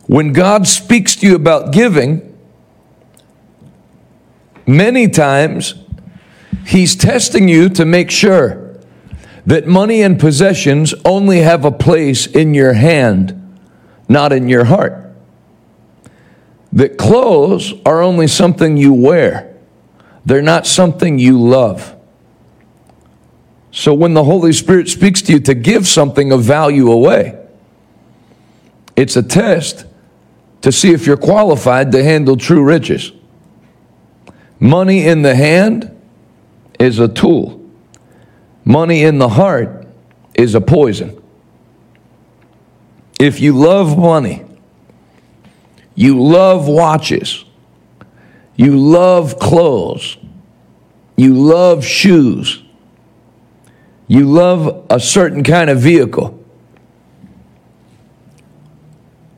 [0.07, 2.37] When God speaks to you about giving,
[4.65, 5.75] many times
[6.65, 8.77] He's testing you to make sure
[9.45, 13.59] that money and possessions only have a place in your hand,
[14.09, 15.05] not in your heart.
[16.73, 19.46] That clothes are only something you wear,
[20.27, 21.95] they're not something you love.
[23.71, 27.41] So when the Holy Spirit speaks to you to give something of value away,
[28.97, 29.85] it's a test
[30.63, 33.13] to see if you're qualified to handle true riches.
[34.59, 35.97] Money in the hand
[36.77, 37.65] is a tool.
[38.65, 39.87] Money in the heart
[40.33, 41.23] is a poison.
[43.17, 44.43] If you love money,
[45.95, 47.45] you love watches,
[48.57, 50.17] you love clothes,
[51.15, 52.63] you love shoes,
[54.07, 56.43] you love a certain kind of vehicle,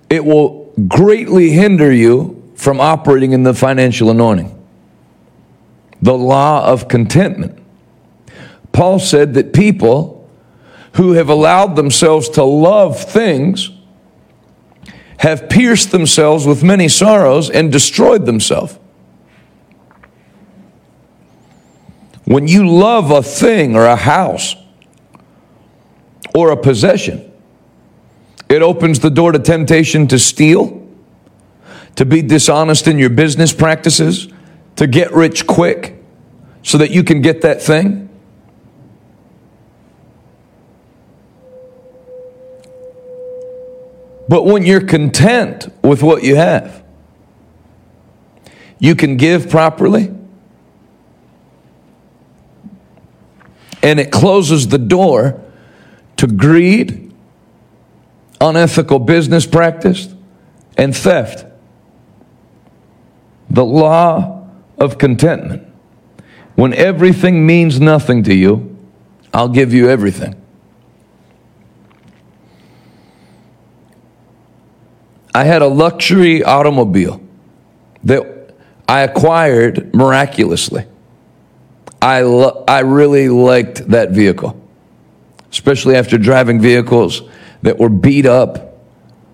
[0.09, 4.55] it will greatly hinder you from operating in the financial anointing.
[6.01, 7.61] The law of contentment.
[8.71, 10.29] Paul said that people
[10.93, 13.69] who have allowed themselves to love things
[15.17, 18.78] have pierced themselves with many sorrows and destroyed themselves.
[22.29, 24.55] When you love a thing or a house
[26.35, 27.31] or a possession,
[28.47, 30.87] it opens the door to temptation to steal,
[31.95, 34.27] to be dishonest in your business practices,
[34.75, 36.03] to get rich quick
[36.61, 38.07] so that you can get that thing.
[44.27, 46.83] But when you're content with what you have,
[48.77, 50.13] you can give properly,
[53.81, 55.41] and it closes the door
[56.17, 57.13] to greed,
[58.41, 60.13] unethical business practice,
[60.77, 61.45] and theft.
[63.49, 65.67] The law of contentment.
[66.55, 68.77] When everything means nothing to you,
[69.33, 70.35] I'll give you everything.
[75.33, 77.21] I had a luxury automobile
[78.03, 78.55] that
[78.87, 80.85] I acquired miraculously.
[82.01, 84.59] I, lo- I really liked that vehicle,
[85.51, 87.23] especially after driving vehicles
[87.61, 88.77] that were beat up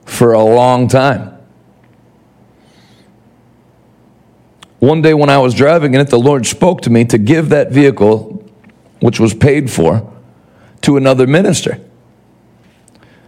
[0.05, 1.37] for a long time.
[4.79, 7.49] One day when I was driving in it, the Lord spoke to me to give
[7.49, 8.43] that vehicle,
[8.99, 10.11] which was paid for,
[10.81, 11.79] to another minister.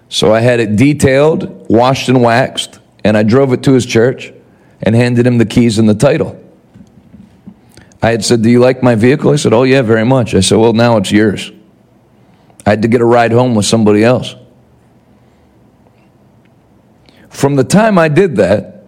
[0.09, 4.31] So I had it detailed, washed, and waxed, and I drove it to his church
[4.81, 6.41] and handed him the keys and the title.
[8.01, 9.31] I had said, Do you like my vehicle?
[9.31, 10.35] I said, Oh, yeah, very much.
[10.35, 11.51] I said, Well, now it's yours.
[12.65, 14.35] I had to get a ride home with somebody else.
[17.29, 18.83] From the time I did that,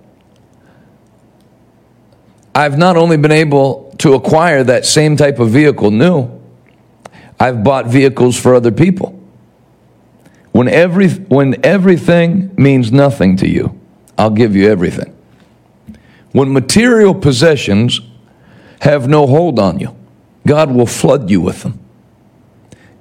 [2.54, 6.30] I've not only been able to acquire that same type of vehicle new,
[7.40, 9.18] I've bought vehicles for other people.
[10.52, 13.80] When, every, when everything means nothing to you,
[14.18, 15.16] I'll give you everything.
[16.32, 18.02] When material possessions
[18.80, 19.96] have no hold on you,
[20.48, 21.80] God will flood you with them.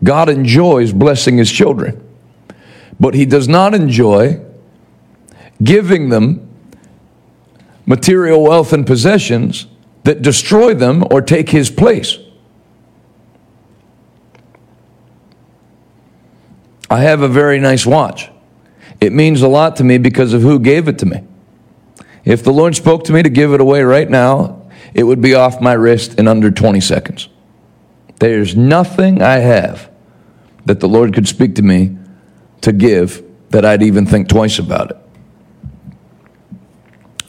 [0.02, 2.02] God enjoys blessing his children,
[3.00, 4.40] but he does not enjoy
[5.62, 6.48] giving them
[7.86, 9.66] material wealth and possessions
[10.04, 12.18] that destroy them or take his place.
[16.90, 18.30] I have a very nice watch.
[19.00, 21.22] It means a lot to me because of who gave it to me.
[22.24, 24.57] If the Lord spoke to me to give it away right now,
[24.94, 27.28] it would be off my wrist in under 20 seconds.
[28.18, 29.90] There's nothing I have
[30.64, 31.96] that the Lord could speak to me
[32.62, 34.96] to give that I'd even think twice about it.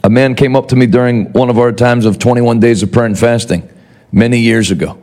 [0.02, 2.90] A man came up to me during one of our times of 21 days of
[2.90, 3.68] prayer and fasting
[4.12, 4.98] many years ago.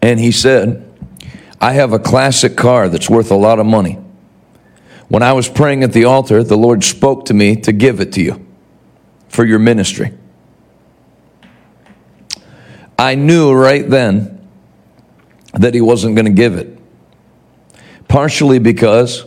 [0.00, 0.88] And he said,
[1.60, 4.01] I have a classic car that's worth a lot of money.
[5.12, 8.12] When I was praying at the altar, the Lord spoke to me to give it
[8.12, 8.46] to you
[9.28, 10.10] for your ministry.
[12.98, 14.48] I knew right then
[15.52, 16.78] that He wasn't going to give it.
[18.08, 19.26] Partially because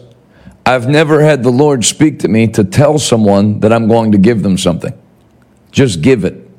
[0.66, 4.18] I've never had the Lord speak to me to tell someone that I'm going to
[4.18, 5.00] give them something.
[5.70, 6.50] Just give it.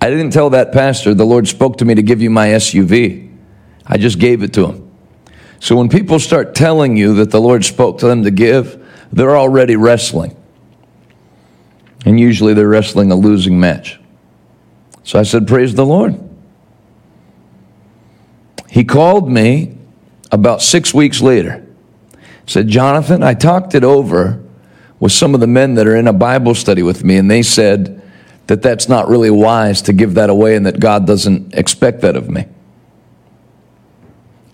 [0.00, 3.36] I didn't tell that pastor, the Lord spoke to me to give you my SUV.
[3.86, 4.85] I just gave it to him.
[5.60, 9.36] So when people start telling you that the Lord spoke to them to give, they're
[9.36, 10.36] already wrestling.
[12.04, 13.98] And usually they're wrestling a losing match.
[15.02, 16.20] So I said, Praise the Lord.
[18.68, 19.78] He called me
[20.30, 21.64] about six weeks later.
[22.46, 24.42] Said, Jonathan, I talked it over
[25.00, 27.42] with some of the men that are in a Bible study with me, and they
[27.42, 28.02] said
[28.46, 32.16] that that's not really wise to give that away and that God doesn't expect that
[32.16, 32.46] of me.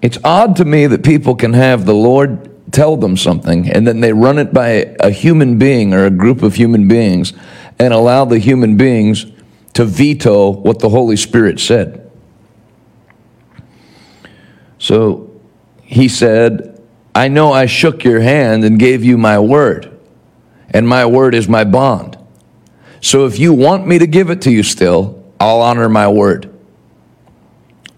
[0.03, 4.00] It's odd to me that people can have the Lord tell them something and then
[4.00, 7.32] they run it by a human being or a group of human beings
[7.78, 9.26] and allow the human beings
[9.74, 12.11] to veto what the Holy Spirit said.
[14.78, 15.40] So
[15.82, 16.82] he said,
[17.14, 19.96] I know I shook your hand and gave you my word,
[20.70, 22.18] and my word is my bond.
[23.00, 26.53] So if you want me to give it to you still, I'll honor my word.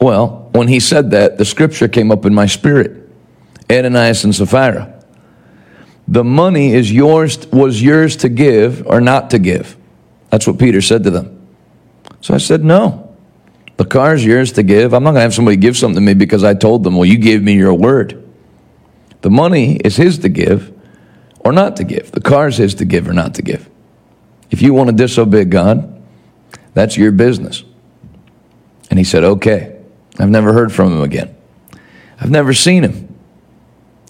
[0.00, 3.10] Well, when he said that, the scripture came up in my spirit
[3.70, 5.02] Ananias and Sapphira.
[6.06, 9.76] The money is yours, was yours to give or not to give.
[10.30, 11.48] That's what Peter said to them.
[12.20, 13.16] So I said, No.
[13.76, 14.92] The car is yours to give.
[14.94, 17.06] I'm not going to have somebody give something to me because I told them, Well,
[17.06, 18.22] you gave me your word.
[19.22, 20.72] The money is his to give
[21.40, 22.12] or not to give.
[22.12, 23.68] The car is his to give or not to give.
[24.52, 26.00] If you want to disobey God,
[26.74, 27.64] that's your business.
[28.90, 29.73] And he said, Okay.
[30.18, 31.34] I've never heard from him again.
[32.20, 33.14] I've never seen him.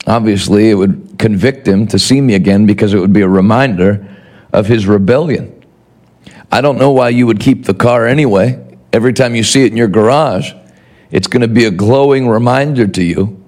[0.06, 4.06] Obviously, it would convict him to see me again because it would be a reminder
[4.52, 5.64] of his rebellion.
[6.52, 8.60] I don't know why you would keep the car anyway.
[8.92, 10.52] Every time you see it in your garage,
[11.10, 13.42] it's going to be a glowing reminder to you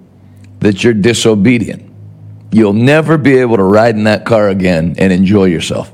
[0.59, 1.83] that you're disobedient.
[2.51, 5.91] You'll never be able to ride in that car again and enjoy yourself.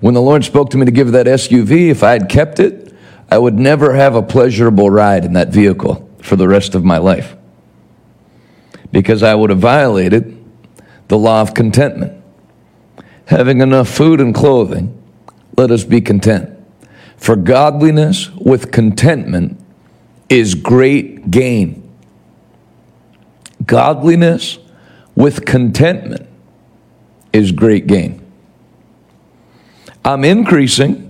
[0.00, 2.83] When the Lord spoke to me to give that SUV, if I had kept it,
[3.34, 6.98] I would never have a pleasurable ride in that vehicle for the rest of my
[6.98, 7.34] life
[8.92, 10.40] because I would have violated
[11.08, 12.22] the law of contentment.
[13.24, 14.96] having enough food and clothing,
[15.56, 16.48] let us be content.
[17.16, 19.58] For godliness with contentment
[20.28, 21.90] is great gain.
[23.66, 24.60] Godliness
[25.16, 26.28] with contentment
[27.32, 28.24] is great gain.
[30.04, 31.03] I'm increasing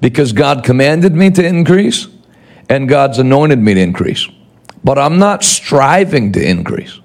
[0.00, 2.08] because God commanded me to increase
[2.68, 4.28] and God's anointed me to increase.
[4.82, 7.00] But I'm not striving to increase.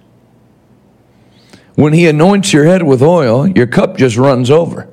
[1.76, 4.90] When He anoints your head with oil, your cup just runs over.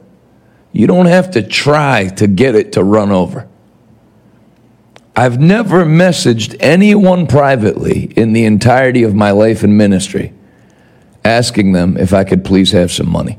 [0.72, 3.48] You don't have to try to get it to run over.
[5.16, 10.34] I've never messaged anyone privately in the entirety of my life and ministry
[11.24, 13.38] asking them if I could please have some money.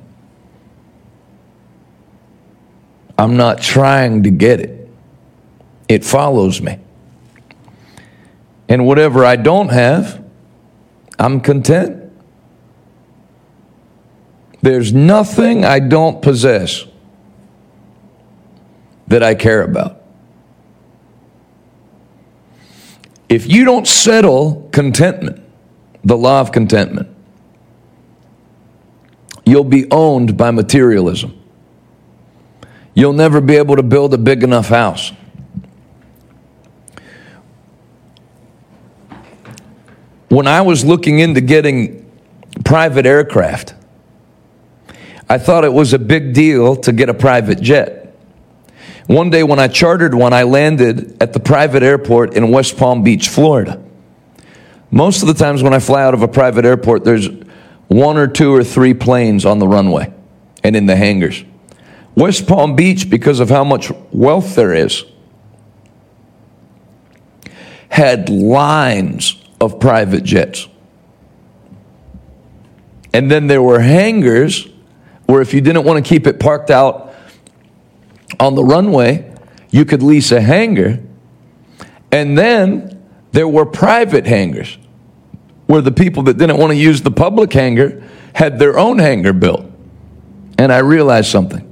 [3.17, 4.89] I'm not trying to get it,
[5.87, 6.79] it follows me.
[8.69, 10.23] And whatever I don't have,
[11.17, 12.11] I'm content.
[14.61, 16.85] There's nothing I don't possess
[19.07, 20.01] that I care about.
[23.29, 25.43] If you don't settle contentment,
[26.03, 27.09] the law of contentment,
[29.45, 31.36] you'll be owned by materialism.
[32.97, 35.11] You'll never be able to build a big enough house.
[40.29, 42.11] When I was looking into getting
[42.65, 43.75] private aircraft,
[45.29, 48.17] I thought it was a big deal to get a private jet.
[49.05, 53.03] One day when I chartered one, I landed at the private airport in West Palm
[53.03, 53.79] Beach, Florida.
[54.89, 57.29] Most of the times when I fly out of a private airport, there's
[57.89, 60.11] one or two or three planes on the runway
[60.63, 61.45] and in the hangars.
[62.17, 65.05] West Palm Beach, because of how much wealth there is,
[67.89, 70.67] had lines of private jets.
[73.13, 74.67] And then there were hangars
[75.27, 77.13] where if you didn't want to keep it parked out
[78.39, 79.31] on the runway,
[79.69, 80.99] you could lease a hangar.
[82.11, 84.79] And then there were private hangars
[85.67, 88.03] where the people that didn't want to use the public hangar
[88.33, 89.71] had their own hangar built.
[90.57, 91.66] And I realized something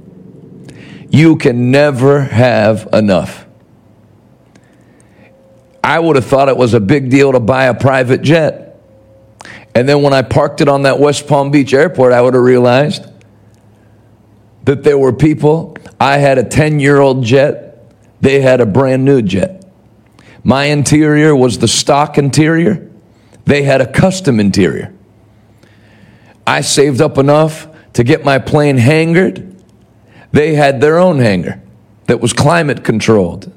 [1.16, 3.46] you can never have enough.
[5.82, 8.78] I would have thought it was a big deal to buy a private jet.
[9.74, 12.42] And then when I parked it on that West Palm Beach airport, I would have
[12.42, 13.06] realized
[14.64, 19.04] that there were people I had a 10 year old jet, they had a brand
[19.04, 19.64] new jet.
[20.44, 22.90] My interior was the stock interior,
[23.46, 24.92] they had a custom interior.
[26.46, 29.55] I saved up enough to get my plane hangared.
[30.36, 31.62] They had their own hangar
[32.08, 33.50] that was climate controlled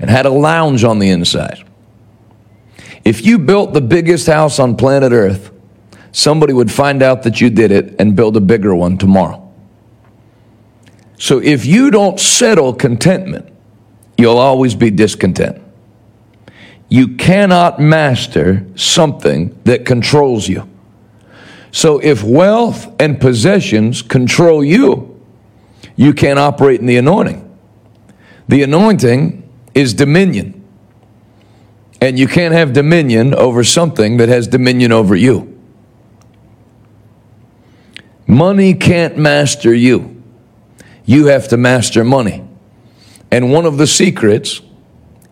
[0.00, 1.64] and had a lounge on the inside.
[3.04, 5.52] If you built the biggest house on planet Earth,
[6.10, 9.48] somebody would find out that you did it and build a bigger one tomorrow.
[11.18, 13.52] So if you don't settle contentment,
[14.16, 15.62] you'll always be discontent.
[16.88, 20.68] You cannot master something that controls you.
[21.70, 25.14] So if wealth and possessions control you,
[25.98, 27.44] you can't operate in the anointing.
[28.48, 30.54] The anointing is dominion.
[32.00, 35.60] And you can't have dominion over something that has dominion over you.
[38.26, 40.18] Money can't master you
[41.08, 42.46] you have to master money.
[43.30, 44.60] And one of the secrets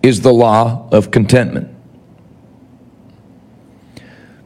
[0.02, 1.68] is the law of contentment.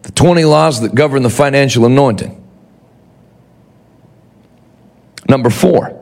[0.02, 2.36] The 20 laws that govern the financial anointing.
[5.28, 5.99] Number four.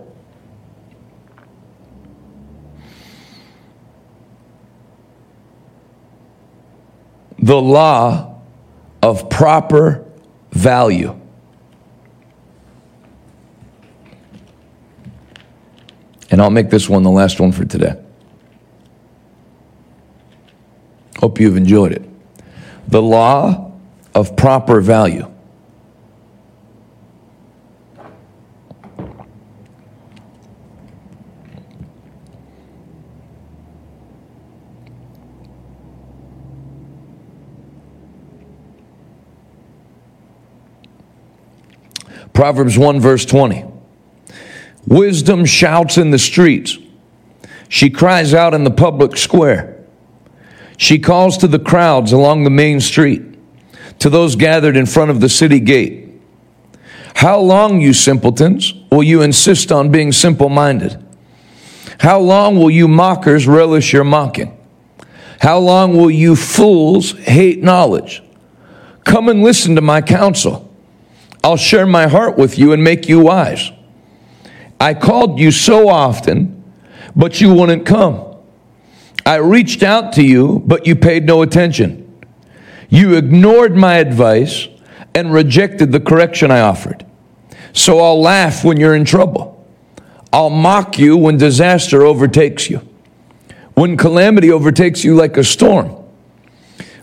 [7.38, 8.40] The law
[9.02, 10.04] of proper
[10.50, 11.18] value.
[16.30, 17.94] And I'll make this one the last one for today.
[21.18, 22.02] Hope you've enjoyed it.
[22.88, 23.72] The law
[24.14, 25.30] of proper value.
[42.38, 43.64] Proverbs 1, verse 20.
[44.86, 46.78] Wisdom shouts in the streets.
[47.68, 49.84] She cries out in the public square.
[50.76, 53.22] She calls to the crowds along the main street,
[53.98, 56.10] to those gathered in front of the city gate.
[57.16, 61.04] How long, you simpletons, will you insist on being simple minded?
[61.98, 64.56] How long will you mockers relish your mocking?
[65.40, 68.22] How long will you fools hate knowledge?
[69.02, 70.67] Come and listen to my counsel.
[71.42, 73.70] I'll share my heart with you and make you wise.
[74.80, 76.62] I called you so often,
[77.14, 78.36] but you wouldn't come.
[79.24, 82.04] I reached out to you, but you paid no attention.
[82.88, 84.68] You ignored my advice
[85.14, 87.04] and rejected the correction I offered.
[87.72, 89.66] So I'll laugh when you're in trouble.
[90.32, 92.80] I'll mock you when disaster overtakes you.
[93.74, 95.94] When calamity overtakes you like a storm.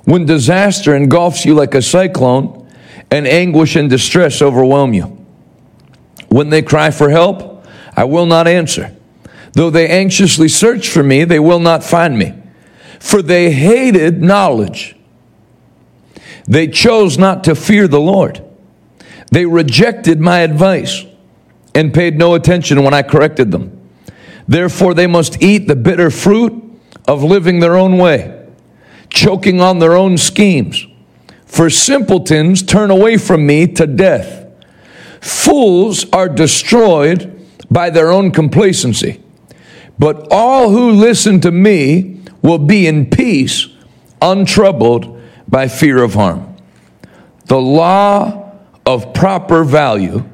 [0.03, 2.64] When disaster engulfs you like a cyclone
[3.11, 5.25] and anguish and distress overwhelm you.
[6.29, 8.95] When they cry for help, I will not answer.
[9.53, 12.33] Though they anxiously search for me, they will not find me.
[12.99, 14.95] For they hated knowledge.
[16.45, 18.43] They chose not to fear the Lord.
[19.31, 21.05] They rejected my advice
[21.73, 23.89] and paid no attention when I corrected them.
[24.47, 26.63] Therefore, they must eat the bitter fruit
[27.07, 28.47] of living their own way,
[29.09, 30.85] choking on their own schemes.
[31.55, 34.45] For simpletons turn away from me to death.
[35.21, 39.23] Fools are destroyed by their own complacency.
[39.97, 43.69] But all who listen to me will be in peace,
[44.21, 46.57] untroubled by fear of harm.
[47.45, 48.51] The law
[48.85, 50.25] of proper value,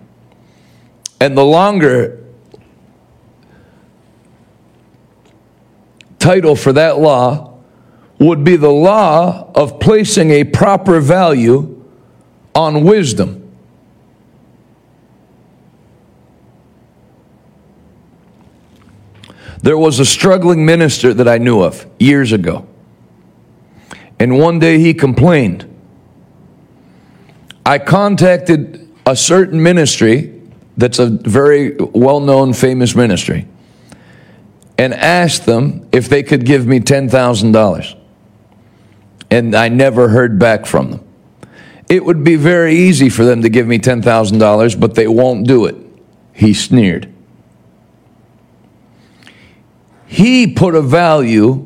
[1.20, 2.18] and the longer
[6.18, 7.51] title for that law
[8.22, 11.84] would be the law of placing a proper value
[12.54, 13.38] on wisdom.
[19.64, 22.68] There was a struggling minister that I knew of years ago.
[24.20, 25.68] And one day he complained.
[27.66, 30.42] I contacted a certain ministry
[30.78, 33.48] that's a very well known, famous ministry
[34.82, 38.01] and asked them if they could give me $10,000.
[39.32, 41.08] And I never heard back from them.
[41.90, 45.66] It would be very easy for them to give me $10,000, but they won't do
[45.66, 45.76] it.
[46.34, 47.12] He sneered.
[50.06, 51.66] He put a value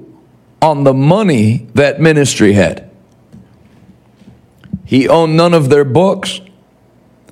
[0.62, 2.90] on the money that ministry had.
[4.86, 6.42] He owned none of their books.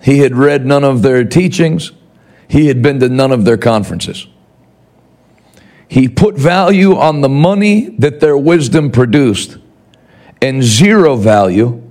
[0.01, 1.91] He had read none of their teachings.
[2.47, 4.27] He had been to none of their conferences.
[5.88, 9.57] He put value on the money that their wisdom produced
[10.43, 11.81] and zero value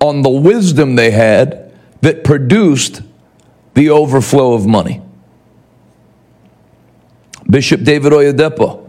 [0.00, 3.02] on the wisdom they had that produced
[3.74, 5.00] the overflow of money.
[7.48, 8.84] Bishop David Oyedepo,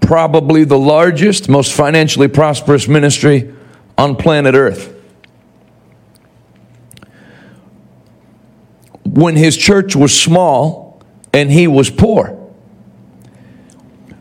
[0.00, 3.54] probably the largest, most financially prosperous ministry
[3.98, 4.94] on planet Earth.
[9.04, 11.02] When his church was small
[11.34, 12.45] and he was poor,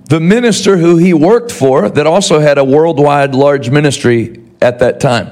[0.07, 4.99] the minister who he worked for, that also had a worldwide large ministry at that
[4.99, 5.31] time,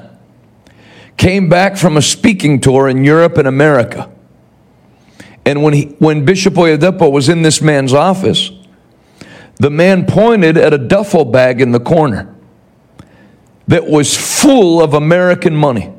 [1.17, 4.09] came back from a speaking tour in Europe and America.
[5.45, 8.51] And when, he, when Bishop Oyedepo was in this man's office,
[9.57, 12.33] the man pointed at a duffel bag in the corner
[13.67, 15.93] that was full of American money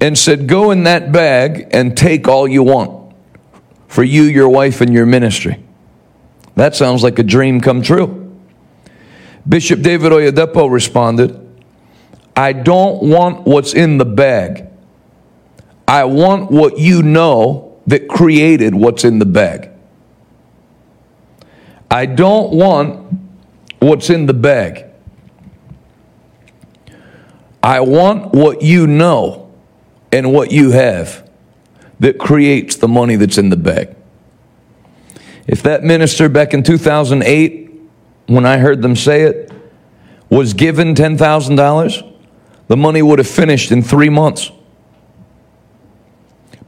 [0.00, 3.14] and said, Go in that bag and take all you want
[3.88, 5.62] for you, your wife, and your ministry.
[6.58, 8.36] That sounds like a dream come true.
[9.48, 11.38] Bishop David Oyedepo responded,
[12.34, 14.68] I don't want what's in the bag.
[15.86, 19.70] I want what you know that created what's in the bag.
[21.92, 23.20] I don't want
[23.78, 24.86] what's in the bag.
[27.62, 29.54] I want what you know
[30.10, 31.30] and what you have
[32.00, 33.94] that creates the money that's in the bag.
[35.48, 37.70] If that minister back in 2008,
[38.26, 39.50] when I heard them say it,
[40.28, 42.16] was given $10,000,
[42.68, 44.52] the money would have finished in three months.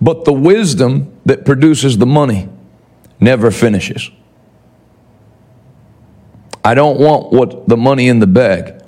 [0.00, 2.48] But the wisdom that produces the money
[3.20, 4.10] never finishes.
[6.64, 8.82] I don't want what the money in the bag.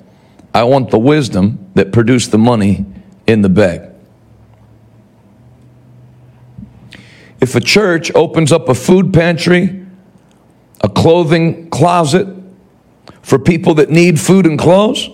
[0.55, 2.83] I want the wisdom that produced the money
[3.27, 3.91] in the bag.
[7.39, 9.82] If a church opens up a food pantry
[10.83, 12.27] a clothing closet
[13.21, 15.09] for people that need food and clothes,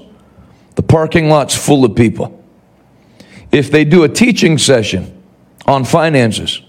[0.76, 2.44] the parking lot's full of people.
[3.52, 5.24] If they do a teaching session
[5.66, 6.62] on finances,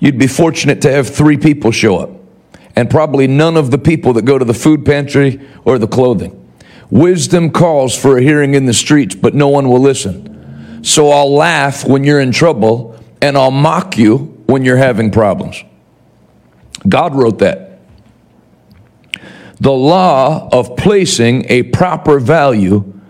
[0.00, 2.10] you'd be fortunate to have three people show up,
[2.74, 6.36] and probably none of the people that go to the food pantry or the clothing.
[6.90, 10.82] Wisdom calls for a hearing in the streets, but no one will listen.
[10.82, 15.62] So I'll laugh when you're in trouble, and I'll mock you when you're having problems.
[16.88, 17.69] God wrote that
[19.60, 23.00] the law of placing a proper value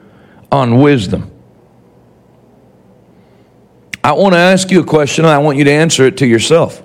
[0.51, 1.30] on wisdom.
[4.03, 6.26] I want to ask you a question and I want you to answer it to
[6.26, 6.82] yourself.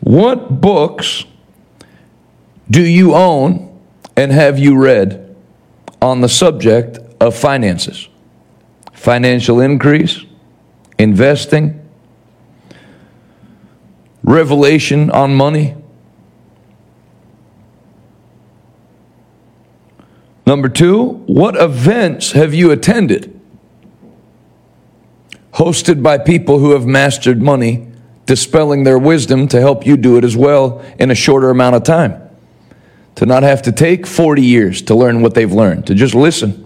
[0.00, 1.24] What books
[2.70, 3.80] do you own
[4.16, 5.36] and have you read
[6.00, 8.08] on the subject of finances?
[8.92, 10.24] Financial increase,
[10.98, 11.86] investing,
[14.22, 15.74] revelation on money.
[20.46, 23.38] Number two, what events have you attended?
[25.54, 27.88] Hosted by people who have mastered money,
[28.26, 31.82] dispelling their wisdom to help you do it as well in a shorter amount of
[31.82, 32.22] time.
[33.16, 36.62] To not have to take 40 years to learn what they've learned, to just listen.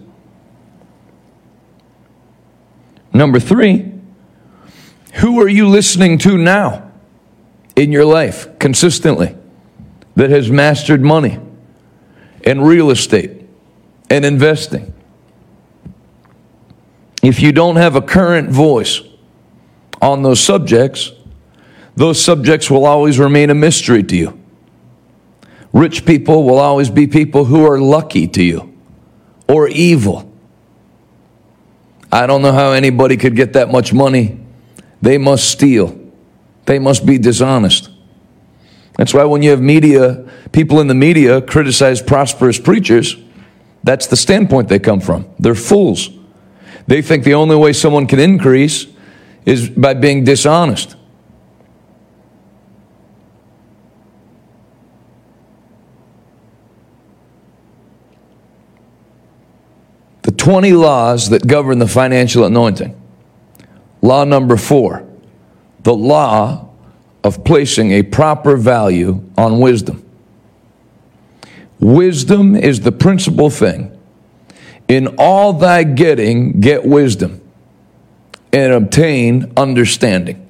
[3.13, 3.91] Number three,
[5.15, 6.91] who are you listening to now
[7.75, 9.35] in your life consistently
[10.15, 11.39] that has mastered money
[12.45, 13.40] and real estate?
[14.11, 14.93] And investing.
[17.23, 18.99] If you don't have a current voice
[20.01, 21.13] on those subjects,
[21.95, 24.37] those subjects will always remain a mystery to you.
[25.71, 28.77] Rich people will always be people who are lucky to you
[29.47, 30.29] or evil.
[32.11, 34.41] I don't know how anybody could get that much money.
[35.01, 35.97] They must steal,
[36.65, 37.89] they must be dishonest.
[38.97, 43.15] That's why when you have media, people in the media criticize prosperous preachers
[43.83, 45.27] that's the standpoint they come from.
[45.39, 46.09] They're fools.
[46.87, 48.87] They think the only way someone can increase
[49.45, 50.95] is by being dishonest.
[60.23, 62.99] The 20 laws that govern the financial anointing.
[64.01, 65.07] Law number four
[65.83, 66.69] the law
[67.23, 70.00] of placing a proper value on wisdom.
[71.81, 73.97] Wisdom is the principal thing.
[74.87, 77.41] In all thy getting, get wisdom
[78.53, 80.47] and obtain understanding.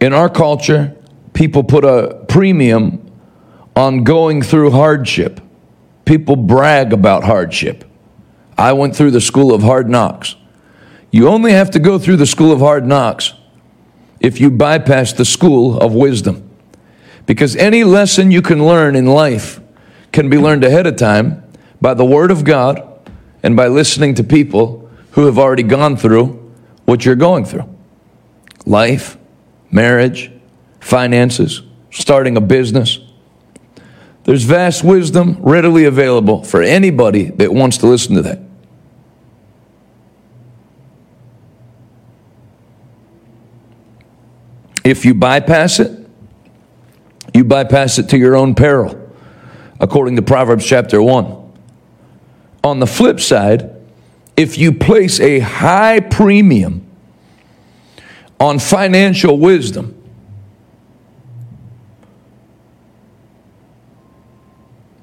[0.00, 0.94] In our culture,
[1.32, 3.10] people put a premium
[3.74, 5.40] on going through hardship.
[6.04, 7.84] People brag about hardship.
[8.58, 10.36] I went through the school of hard knocks.
[11.10, 13.32] You only have to go through the school of hard knocks
[14.20, 16.50] if you bypass the school of wisdom.
[17.26, 19.60] Because any lesson you can learn in life
[20.12, 21.42] can be learned ahead of time
[21.80, 23.10] by the Word of God
[23.42, 26.52] and by listening to people who have already gone through
[26.84, 27.68] what you're going through
[28.66, 29.18] life,
[29.70, 30.30] marriage,
[30.80, 32.98] finances, starting a business.
[34.24, 38.40] There's vast wisdom readily available for anybody that wants to listen to that.
[44.82, 46.03] If you bypass it,
[47.34, 49.12] you bypass it to your own peril,
[49.80, 51.52] according to Proverbs chapter 1.
[52.62, 53.70] On the flip side,
[54.36, 56.86] if you place a high premium
[58.38, 60.00] on financial wisdom,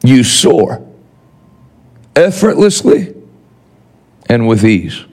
[0.04, 0.88] you soar
[2.16, 3.14] effortlessly
[4.28, 5.06] and with ease.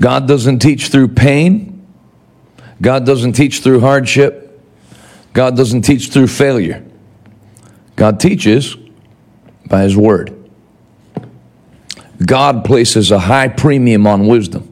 [0.00, 1.86] God doesn't teach through pain.
[2.80, 4.46] God doesn't teach through hardship.
[5.34, 6.84] God doesn't teach through failure.
[7.96, 8.76] God teaches
[9.66, 10.36] by His Word.
[12.24, 14.66] God places a high premium on wisdom.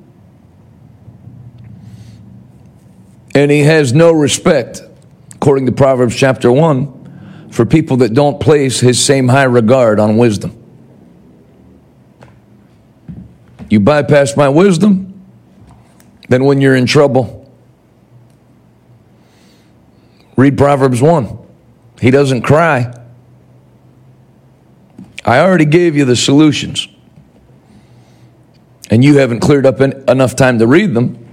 [3.34, 4.80] And He has no respect,
[5.34, 10.16] according to Proverbs chapter 1, for people that don't place His same high regard on
[10.16, 10.54] wisdom.
[13.68, 15.07] You bypass my wisdom,
[16.28, 17.50] then when you're in trouble,
[20.36, 21.38] read Proverbs 1.
[22.00, 22.94] He doesn't cry.
[25.24, 26.88] I already gave you the solutions,
[28.90, 31.26] and you haven't cleared up enough time to read them.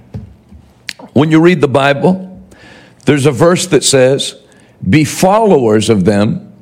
[1.12, 2.42] When you read the Bible,
[3.04, 4.34] there's a verse that says,
[4.88, 6.52] Be followers of them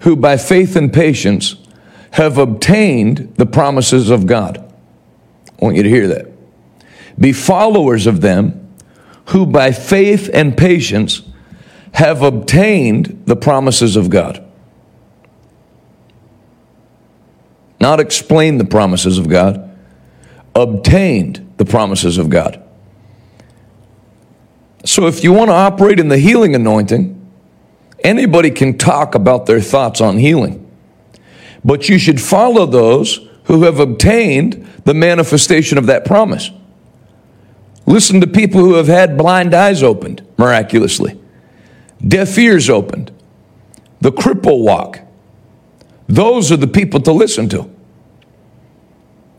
[0.00, 1.56] who by faith and patience
[2.12, 4.58] have obtained the promises of God.
[4.58, 6.29] I want you to hear that.
[7.20, 8.74] Be followers of them
[9.26, 11.22] who by faith and patience
[11.92, 14.44] have obtained the promises of God.
[17.80, 19.76] Not explain the promises of God,
[20.54, 22.62] obtained the promises of God.
[24.84, 27.20] So if you want to operate in the healing anointing
[28.02, 30.66] Anybody can talk about their thoughts on healing,
[31.64, 36.50] but you should follow those who have obtained the manifestation of that promise.
[37.90, 41.20] Listen to people who have had blind eyes opened miraculously,
[42.06, 43.10] deaf ears opened,
[44.00, 45.00] the cripple walk.
[46.06, 47.68] Those are the people to listen to.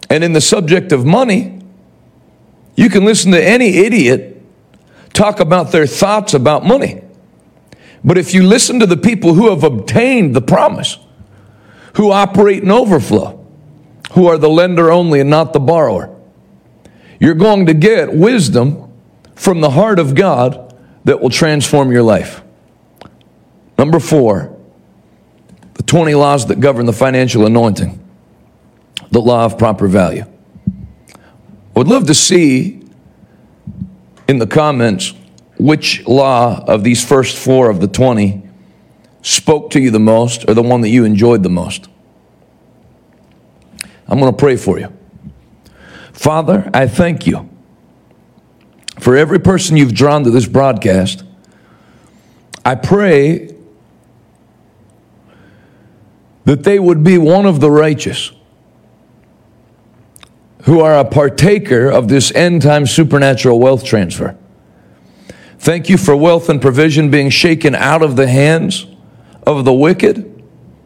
[0.09, 1.61] And in the subject of money,
[2.75, 4.43] you can listen to any idiot
[5.13, 7.01] talk about their thoughts about money.
[8.03, 10.97] But if you listen to the people who have obtained the promise,
[11.95, 13.45] who operate in overflow,
[14.11, 16.10] who are the lender only and not the borrower,
[17.21, 18.91] you're going to get wisdom
[19.35, 22.41] from the heart of God that will transform your life.
[23.77, 24.59] Number four,
[25.75, 28.03] the 20 laws that govern the financial anointing,
[29.11, 30.25] the law of proper value.
[31.13, 31.19] I
[31.75, 32.81] would love to see
[34.27, 35.13] in the comments
[35.59, 38.41] which law of these first four of the 20
[39.21, 41.87] spoke to you the most or the one that you enjoyed the most.
[44.07, 44.91] I'm going to pray for you.
[46.21, 47.49] Father, I thank you
[48.99, 51.23] for every person you've drawn to this broadcast.
[52.63, 53.55] I pray
[56.45, 58.31] that they would be one of the righteous
[60.65, 64.37] who are a partaker of this end time supernatural wealth transfer.
[65.57, 68.85] Thank you for wealth and provision being shaken out of the hands
[69.47, 70.43] of the wicked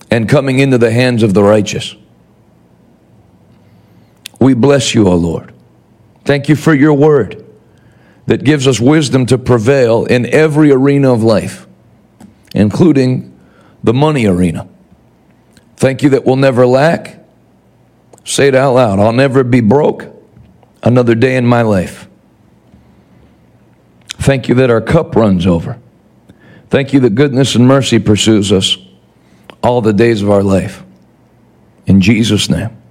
[0.10, 1.94] and coming into the hands of the righteous.
[4.46, 5.56] We bless you, O Lord.
[6.24, 7.44] Thank you for your word
[8.28, 11.66] that gives us wisdom to prevail in every arena of life,
[12.54, 13.36] including
[13.84, 14.68] the money arena.
[15.78, 17.26] Thank you that we'll never lack.
[18.24, 19.00] Say it out loud.
[19.00, 20.06] I'll never be broke
[20.84, 22.08] another day in my life.
[24.10, 25.80] Thank you that our cup runs over.
[26.70, 28.78] Thank you that goodness and mercy pursues us
[29.64, 30.84] all the days of our life.
[31.88, 32.85] In Jesus' name.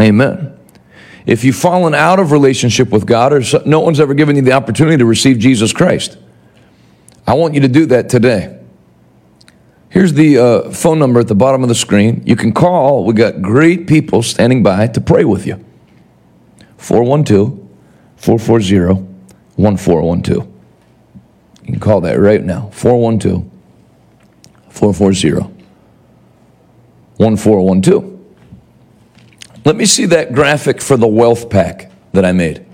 [0.00, 0.58] Amen.
[1.26, 4.52] If you've fallen out of relationship with God or no one's ever given you the
[4.52, 6.18] opportunity to receive Jesus Christ,
[7.26, 8.58] I want you to do that today.
[9.88, 12.22] Here's the uh, phone number at the bottom of the screen.
[12.24, 13.04] You can call.
[13.04, 15.64] We got great people standing by to pray with you.
[16.78, 17.68] 412
[18.16, 19.02] 440
[19.56, 20.48] 1412.
[21.62, 23.48] You can call that right now 412
[24.70, 25.52] 440
[27.18, 28.11] 1412.
[29.64, 32.66] Let me see that graphic for the wealth pack that I made.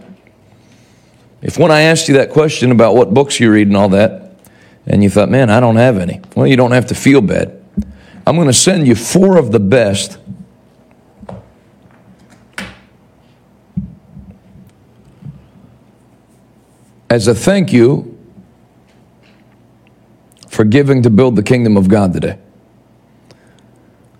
[1.42, 4.32] If when I asked you that question about what books you read and all that,
[4.86, 7.62] and you thought, man, I don't have any, well, you don't have to feel bad.
[8.26, 10.18] I'm going to send you four of the best
[17.10, 18.18] as a thank you
[20.48, 22.38] for giving to build the kingdom of God today.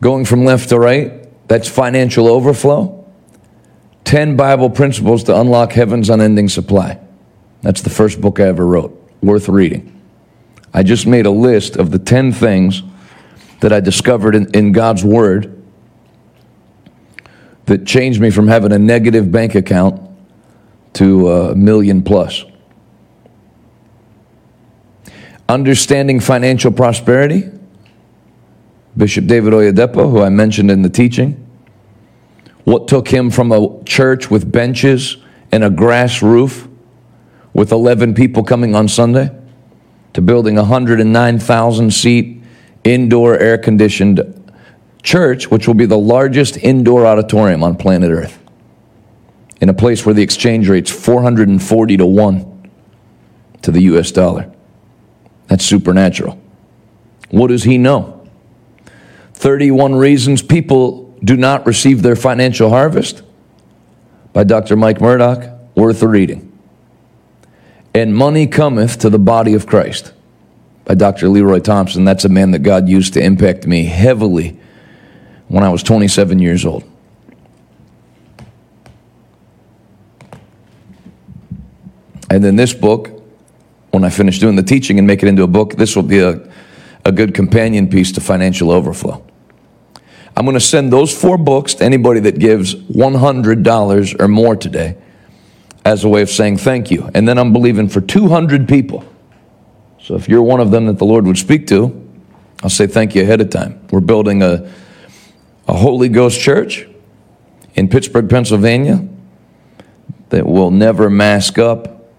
[0.01, 1.18] Going from left to right,
[1.49, 2.95] that's financial overflow.
[4.05, 6.99] 10 Bible principles to unlock heaven's unending supply.
[7.63, 10.01] That's the first book I ever wrote, worth reading.
[10.73, 12.83] I just made a list of the 10 things
[13.61, 15.63] that I discovered in, in God's Word
[17.67, 20.01] that changed me from having a negative bank account
[20.95, 22.45] to a million plus.
[25.49, 27.51] Understanding financial prosperity,
[28.97, 31.45] Bishop David Oyedepo, who I mentioned in the teaching.
[32.65, 35.17] What took him from a church with benches
[35.53, 36.69] and a grass roof
[37.53, 39.31] with 11 people coming on Sunday
[40.13, 42.43] to building a 109,000 seat
[42.85, 44.53] indoor air conditioned
[45.03, 48.39] church, which will be the largest indoor auditorium on planet Earth
[49.61, 52.71] in a place where the exchange rate's 440 to 1
[53.63, 54.51] to the US dollar.
[55.49, 56.41] That's supernatural.
[57.31, 58.18] What does he know?
[59.39, 63.23] 31 Reasons People Do Not Receive Their Financial Harvest
[64.33, 64.75] by Dr.
[64.75, 66.59] Mike Murdock, worth a reading.
[67.95, 70.13] And Money Cometh to the Body of Christ
[70.85, 71.29] by Dr.
[71.29, 72.05] Leroy Thompson.
[72.05, 74.59] That's a man that God used to impact me heavily
[75.47, 76.83] when I was 27 years old.
[82.29, 83.23] And then this book,
[83.93, 86.19] when I finish doing the teaching and make it into a book, this will be
[86.19, 86.41] a,
[87.05, 89.25] a good companion piece to financial overflow.
[90.39, 94.97] I'm going to send those four books to anybody that gives $100 or more today
[95.85, 97.11] as a way of saying thank you.
[97.13, 99.05] And then I'm believing for 200 people.
[100.01, 102.09] So if you're one of them that the Lord would speak to,
[102.63, 103.85] I'll say thank you ahead of time.
[103.91, 104.73] We're building a,
[105.67, 106.87] a Holy Ghost church
[107.75, 109.09] in Pittsburgh, Pennsylvania
[110.29, 112.13] that will never mask up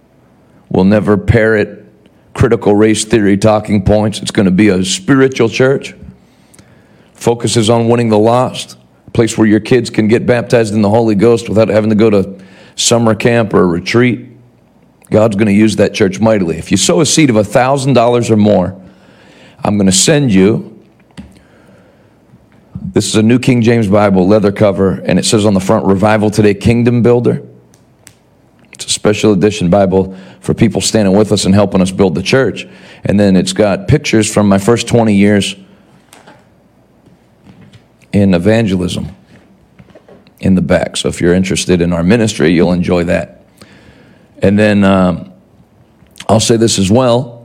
[0.70, 1.86] will never parrot
[2.34, 4.20] critical race theory talking points.
[4.20, 5.96] It's going to be a spiritual church.
[7.20, 8.78] Focuses on winning the lost.
[9.08, 11.96] A place where your kids can get baptized in the Holy Ghost without having to
[11.96, 12.40] go to
[12.78, 14.30] summer camp or a retreat.
[15.12, 16.58] God's going to use that church mightily.
[16.58, 18.82] If you sow a seed of $1,000 or more,
[19.62, 20.82] I'm going to send you.
[22.82, 25.86] This is a New King James Bible, leather cover, and it says on the front,
[25.86, 27.46] Revival Today Kingdom Builder.
[28.72, 32.24] It's a special edition Bible for people standing with us and helping us build the
[32.24, 32.66] church.
[33.04, 35.58] And then it's got pictures from my first 20 years
[38.12, 39.16] in evangelism
[40.40, 40.98] in the back.
[40.98, 43.44] So if you're interested in our ministry, you'll enjoy that.
[44.42, 45.34] And then um,
[46.28, 47.40] I'll say this as well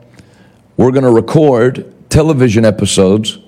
[0.77, 3.39] we're going to record television episodes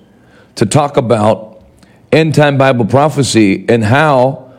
[0.54, 1.64] to talk about
[2.12, 4.52] end time Bible prophecy and how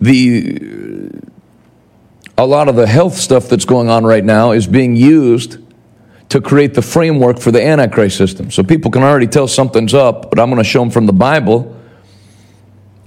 [0.00, 1.10] the
[2.38, 5.58] a lot of the health stuff that's going on right now is being used
[6.28, 8.50] to create the framework for the Antichrist system.
[8.50, 11.12] So people can already tell something's up, but I'm going to show them from the
[11.12, 11.75] Bible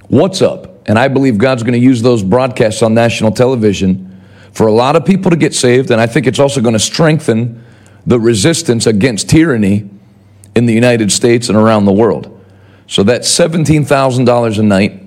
[0.10, 0.88] what's up.
[0.88, 4.96] And I believe God's going to use those broadcasts on national television for a lot
[4.96, 5.92] of people to get saved.
[5.92, 7.64] And I think it's also going to strengthen
[8.06, 9.90] the resistance against tyranny
[10.56, 12.36] in the United States and around the world.
[12.88, 15.04] So that's $17,000 a night.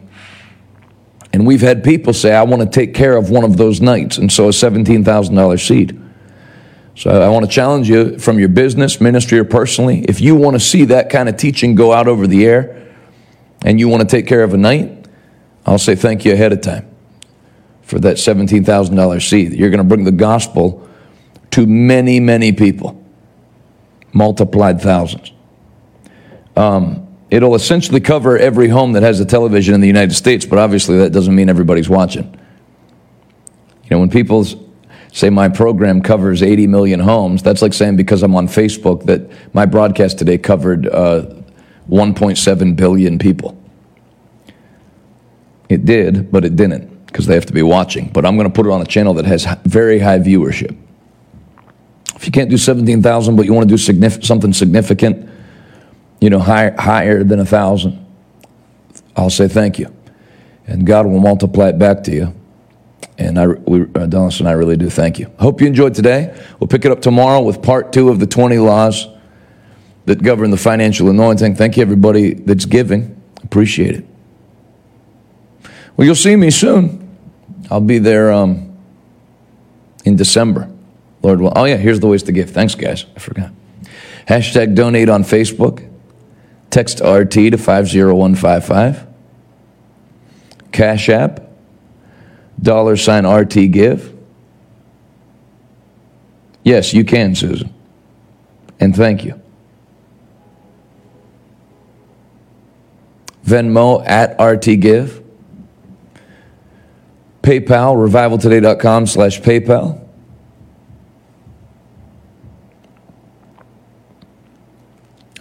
[1.32, 4.18] And we've had people say, I want to take care of one of those nights.
[4.18, 5.98] And so a $17,000 seed.
[6.94, 10.03] So I want to challenge you from your business, ministry, or personally.
[10.03, 12.82] If you want to see that kind of teaching go out over the air
[13.64, 15.06] and you want to take care of a night,
[15.66, 16.88] I'll say thank you ahead of time
[17.82, 19.52] for that $17,000 seed.
[19.52, 20.88] You're going to bring the gospel
[21.52, 23.02] to many, many people,
[24.12, 25.32] multiplied thousands.
[26.56, 30.58] Um, it'll essentially cover every home that has a television in the United States, but
[30.58, 32.24] obviously that doesn't mean everybody's watching.
[33.84, 34.46] You know, when people
[35.12, 39.30] say my program covers 80 million homes, that's like saying because I'm on Facebook that
[39.54, 41.41] my broadcast today covered uh,
[41.93, 43.57] 1.7 billion people.
[45.68, 48.09] It did, but it didn't because they have to be watching.
[48.09, 50.74] But I'm going to put it on a channel that has very high viewership.
[52.16, 55.28] If you can't do 17,000, but you want to do something significant,
[56.20, 57.99] you know, higher, higher than a thousand,
[59.14, 59.95] I'll say thank you.
[60.66, 62.34] And God will multiply it back to you.
[63.18, 65.30] And I, we, uh, and I really do thank you.
[65.38, 66.34] Hope you enjoyed today.
[66.59, 69.07] We'll pick it up tomorrow with part two of the 20 laws
[70.07, 71.55] that govern the financial anointing.
[71.55, 73.20] Thank you, everybody that's giving.
[73.44, 74.05] Appreciate it.
[75.96, 77.16] Well, you'll see me soon.
[77.70, 78.76] I'll be there um,
[80.05, 80.70] in December.
[81.22, 81.53] Lord will.
[81.55, 82.50] Oh, yeah, here's the ways to give.
[82.50, 83.07] Thanks, guys.
[83.14, 83.53] I forgot.
[84.26, 85.88] Hashtag donate on Facebook.
[86.70, 89.07] Text RT to 50155.
[90.72, 91.42] Cash App,
[92.61, 94.16] dollar sign RT give.
[96.64, 97.74] Yes, you can, Susan.
[98.80, 99.41] And thank you.
[103.53, 105.23] Venmo at RT give.
[107.43, 110.09] PayPal, revivaltoday.com slash PayPal.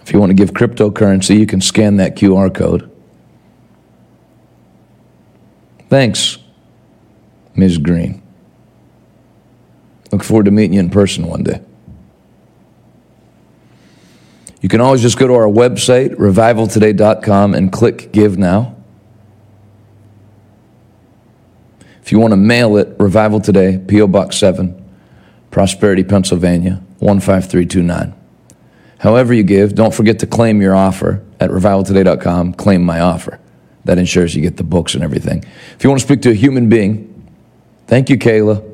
[0.02, 2.90] If you want to give cryptocurrency, you can scan that QR code.
[5.88, 6.36] Thanks,
[7.54, 7.78] Ms.
[7.78, 8.22] Green.
[10.10, 11.62] Look forward to meeting you in person one day.
[14.62, 18.76] You can always just go to our website, revivaltoday.com, and click Give Now.
[22.00, 24.06] If you want to mail it, Revival Today, P.O.
[24.06, 24.80] Box 7,
[25.50, 28.14] Prosperity, Pennsylvania, 15329.
[29.00, 32.54] However, you give, don't forget to claim your offer at revivaltoday.com.
[32.54, 33.40] Claim my offer.
[33.84, 35.44] That ensures you get the books and everything.
[35.74, 37.28] If you want to speak to a human being,
[37.88, 38.64] thank you, Kayla.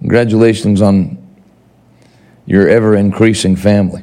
[0.00, 1.16] Congratulations on
[2.44, 4.02] your ever increasing family.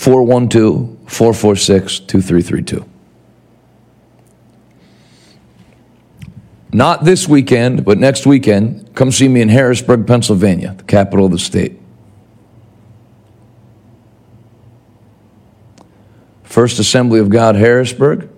[0.00, 2.88] 412 446 2332.
[6.72, 11.32] Not this weekend, but next weekend, come see me in Harrisburg, Pennsylvania, the capital of
[11.32, 11.78] the state.
[16.44, 18.30] First Assembly of God, Harrisburg.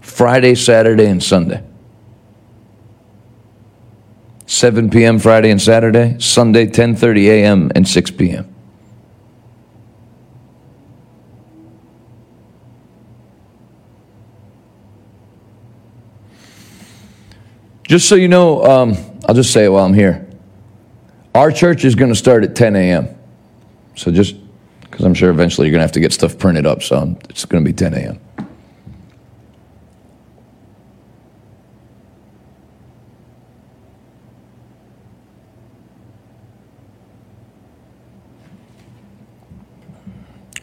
[0.00, 1.62] Friday, Saturday, and Sunday.
[4.46, 5.18] 7 p.m.
[5.18, 7.70] Friday and Saturday, Sunday 10:30 a.m.
[7.74, 8.55] and 6 p.m.
[17.86, 18.96] Just so you know, um,
[19.28, 20.26] I'll just say it while I'm here.
[21.34, 23.08] Our church is going to start at 10 a.m.
[23.94, 24.34] So just
[24.80, 27.44] because I'm sure eventually you're going to have to get stuff printed up, so it's
[27.44, 28.20] going to be 10 a.m.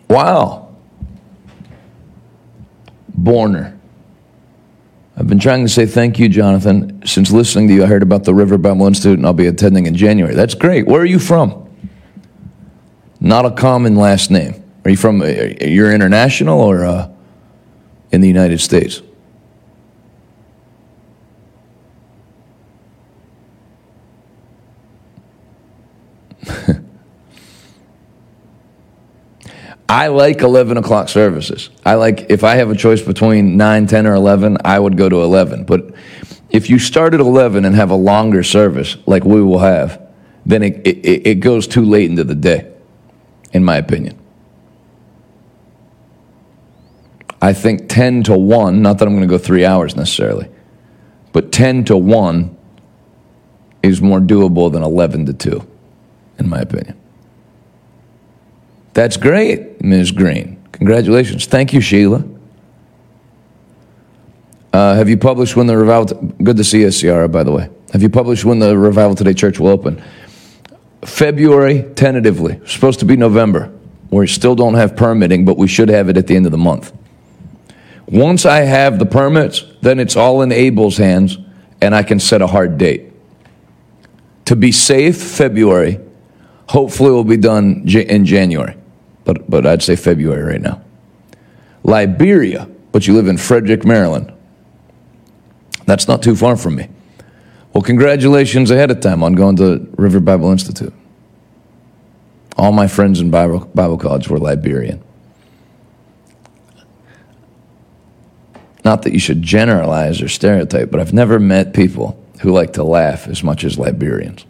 [0.09, 0.75] Wow.
[3.17, 3.77] Borner.
[5.15, 7.05] I've been trying to say thank you, Jonathan.
[7.05, 9.85] Since listening to you, I heard about the River Bible Institute and I'll be attending
[9.85, 10.33] in January.
[10.33, 10.87] That's great.
[10.87, 11.69] Where are you from?
[13.19, 14.63] Not a common last name.
[14.83, 17.09] Are you from, uh, you're international or uh,
[18.11, 19.01] in the United States?
[29.89, 31.69] I like 11 o'clock services.
[31.85, 35.09] I like, if I have a choice between 9, 10, or 11, I would go
[35.09, 35.65] to 11.
[35.65, 35.93] But
[36.49, 40.01] if you start at 11 and have a longer service, like we will have,
[40.45, 42.71] then it, it, it goes too late into the day,
[43.51, 44.19] in my opinion.
[47.41, 50.49] I think 10 to 1, not that I'm going to go three hours necessarily,
[51.33, 52.57] but 10 to 1
[53.83, 55.67] is more doable than 11 to 2,
[56.39, 56.97] in my opinion.
[58.93, 60.11] That's great, Ms.
[60.11, 60.61] Green.
[60.71, 61.45] Congratulations.
[61.45, 62.23] Thank you, Sheila.
[64.71, 66.05] Uh, have you published when the revival?
[66.05, 67.27] T- Good to see you, Ciara.
[67.27, 70.01] By the way, have you published when the revival today church will open?
[71.05, 72.59] February, tentatively.
[72.65, 73.71] Supposed to be November.
[74.09, 76.57] We still don't have permitting, but we should have it at the end of the
[76.57, 76.91] month.
[78.07, 81.37] Once I have the permits, then it's all in Abel's hands,
[81.81, 83.11] and I can set a hard date.
[84.45, 85.99] To be safe, February.
[86.69, 88.75] Hopefully, will be done in January
[89.25, 90.81] but, but I'd say February right now.
[91.83, 94.31] Liberia, but you live in Frederick, Maryland.
[95.85, 96.89] That's not too far from me.
[97.73, 100.93] Well, congratulations ahead of time on going to River Bible Institute.
[102.55, 105.03] All my friends in Bible, Bible college were Liberian.
[108.85, 112.83] Not that you should generalize or stereotype, but I've never met people who like to
[112.83, 114.45] laugh as much as Liberians,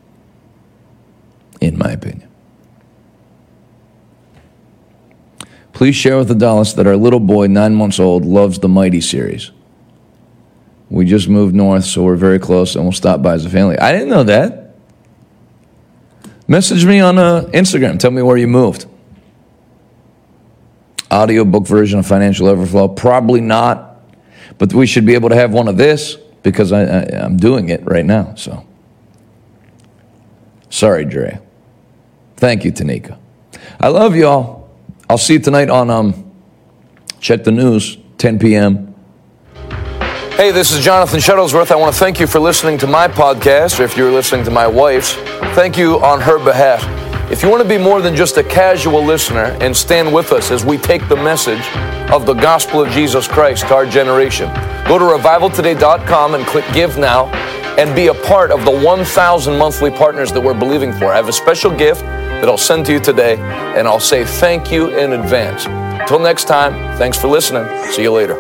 [1.62, 2.33] in my opinion.
[5.74, 9.52] Please share with Adalis that our little boy, nine months old, loves the Mighty series.
[10.90, 13.78] We just moved north, so we're very close, and we'll stop by as a family.
[13.80, 14.76] I didn't know that.
[16.48, 17.98] Message me on uh, Instagram.
[17.98, 18.86] Tell me where you moved.
[21.10, 22.90] Audio book version of Financial Overflow?
[22.90, 24.00] Probably not,
[24.60, 27.70] but we should be able to have one of this because I, I, I'm doing
[27.70, 28.36] it right now.
[28.36, 28.66] So,
[30.70, 31.40] sorry, Dre.
[32.38, 33.18] Thank you, Tanika.
[33.80, 34.63] I love y'all.
[35.14, 36.32] I'll see you tonight on um,
[37.20, 38.96] Check the News, 10 p.m.
[40.32, 41.70] Hey, this is Jonathan Shuttlesworth.
[41.70, 44.50] I want to thank you for listening to my podcast, or if you're listening to
[44.50, 45.14] my wife's,
[45.54, 46.82] thank you on her behalf.
[47.32, 50.50] If you want to be more than just a casual listener and stand with us
[50.50, 51.62] as we take the message
[52.12, 54.48] of the gospel of Jesus Christ to our generation,
[54.88, 57.26] go to revivaltoday.com and click Give Now
[57.78, 61.06] and be a part of the 1,000 monthly partners that we're believing for.
[61.06, 64.72] I have a special gift that I'll send to you today, and I'll say thank
[64.72, 65.66] you in advance.
[65.66, 67.66] Until next time, thanks for listening.
[67.92, 68.36] See you later.